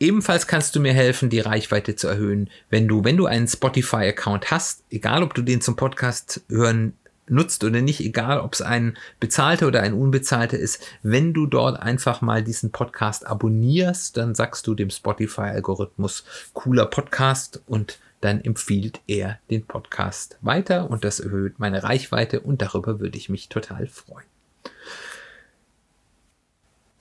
Ebenfalls 0.00 0.46
kannst 0.46 0.74
du 0.74 0.80
mir 0.80 0.92
helfen, 0.92 1.30
die 1.30 1.40
Reichweite 1.40 1.96
zu 1.96 2.08
erhöhen, 2.08 2.50
wenn 2.68 2.88
du, 2.88 3.04
wenn 3.04 3.16
du 3.16 3.26
einen 3.26 3.46
Spotify-Account 3.46 4.50
hast, 4.50 4.82
egal 4.90 5.22
ob 5.22 5.34
du 5.34 5.42
den 5.42 5.60
zum 5.60 5.76
Podcast 5.76 6.42
hören 6.48 6.94
nutzt 7.28 7.64
oder 7.64 7.80
nicht, 7.80 8.00
egal 8.00 8.40
ob 8.40 8.54
es 8.54 8.62
ein 8.62 8.96
bezahlter 9.20 9.66
oder 9.66 9.82
ein 9.82 9.94
unbezahlter 9.94 10.58
ist, 10.58 10.86
wenn 11.02 11.32
du 11.32 11.46
dort 11.46 11.80
einfach 11.80 12.20
mal 12.20 12.42
diesen 12.42 12.70
Podcast 12.70 13.26
abonnierst, 13.26 14.16
dann 14.16 14.34
sagst 14.34 14.66
du 14.66 14.74
dem 14.74 14.90
Spotify-Algorithmus 14.90 16.24
cooler 16.52 16.86
Podcast 16.86 17.62
und 17.66 17.98
dann 18.20 18.40
empfiehlt 18.40 19.00
er 19.06 19.38
den 19.50 19.66
Podcast 19.66 20.38
weiter 20.40 20.90
und 20.90 21.04
das 21.04 21.20
erhöht 21.20 21.58
meine 21.58 21.82
Reichweite 21.82 22.40
und 22.40 22.62
darüber 22.62 23.00
würde 23.00 23.18
ich 23.18 23.28
mich 23.28 23.48
total 23.48 23.86
freuen. 23.86 24.33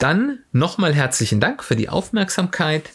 Dann 0.03 0.39
nochmal 0.51 0.93
herzlichen 0.93 1.39
Dank 1.39 1.63
für 1.63 1.77
die 1.77 1.87
Aufmerksamkeit. 1.87 2.89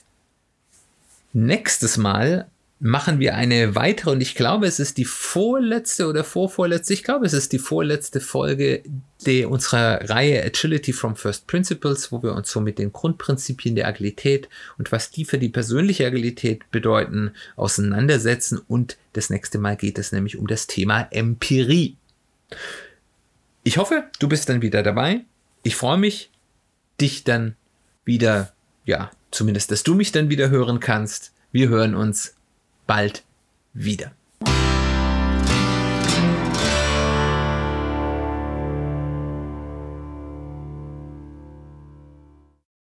Nächstes 1.32 1.96
Mal 1.96 2.48
machen 2.80 3.18
wir 3.18 3.34
eine 3.34 3.74
weitere 3.74 4.11
und 4.11 4.20
ich 4.20 4.34
glaube, 4.34 4.66
es 4.66 4.78
ist 4.78 4.98
die 4.98 5.06
vorletzte 5.06 6.06
oder 6.06 6.22
vorvorletzte, 6.22 6.92
ich 6.92 7.04
glaube, 7.04 7.24
es 7.24 7.32
ist 7.32 7.54
die 7.54 7.59
vorletzte 7.59 8.20
Folge 8.20 8.82
der, 9.24 9.50
unserer 9.50 10.11
Reihe 10.11 10.44
Agility 10.44 10.92
from 10.92 11.16
First 11.16 11.46
Principles, 11.46 12.12
wo 12.12 12.22
wir 12.22 12.34
uns 12.34 12.50
so 12.50 12.61
mit 12.61 12.78
den 12.78 12.92
Grundprinzipien 12.92 13.74
der 13.74 13.88
Agilität 13.88 14.50
und 14.76 14.92
was 14.92 15.11
die 15.11 15.24
für 15.24 15.38
die 15.38 15.48
persönliche 15.48 16.06
Agilität 16.06 16.70
bedeuten, 16.70 17.30
auseinandersetzen 17.56 18.61
und 18.68 18.98
das 19.14 19.30
nächste 19.30 19.56
Mal 19.56 19.78
geht 19.78 19.96
es 19.96 20.12
nämlich 20.12 20.36
um 20.36 20.46
das 20.46 20.66
Thema 20.66 21.09
Empirie. 21.11 21.96
Ich 23.64 23.78
hoffe, 23.78 24.04
du 24.18 24.28
bist 24.28 24.50
dann 24.50 24.61
wieder 24.61 24.82
dabei. 24.82 25.22
Ich 25.62 25.74
freue 25.74 25.96
mich, 25.96 26.30
dich 27.01 27.24
dann 27.24 27.57
wieder, 28.05 28.53
ja, 28.84 29.11
zumindest, 29.30 29.70
dass 29.70 29.82
du 29.82 29.94
mich 29.94 30.12
dann 30.12 30.30
wieder 30.30 30.51
hören 30.51 30.80
kannst. 30.80 31.32
Wir 31.53 31.68
hören 31.68 31.94
uns 31.94 32.34
bald 32.86 33.24
wieder. 33.72 34.12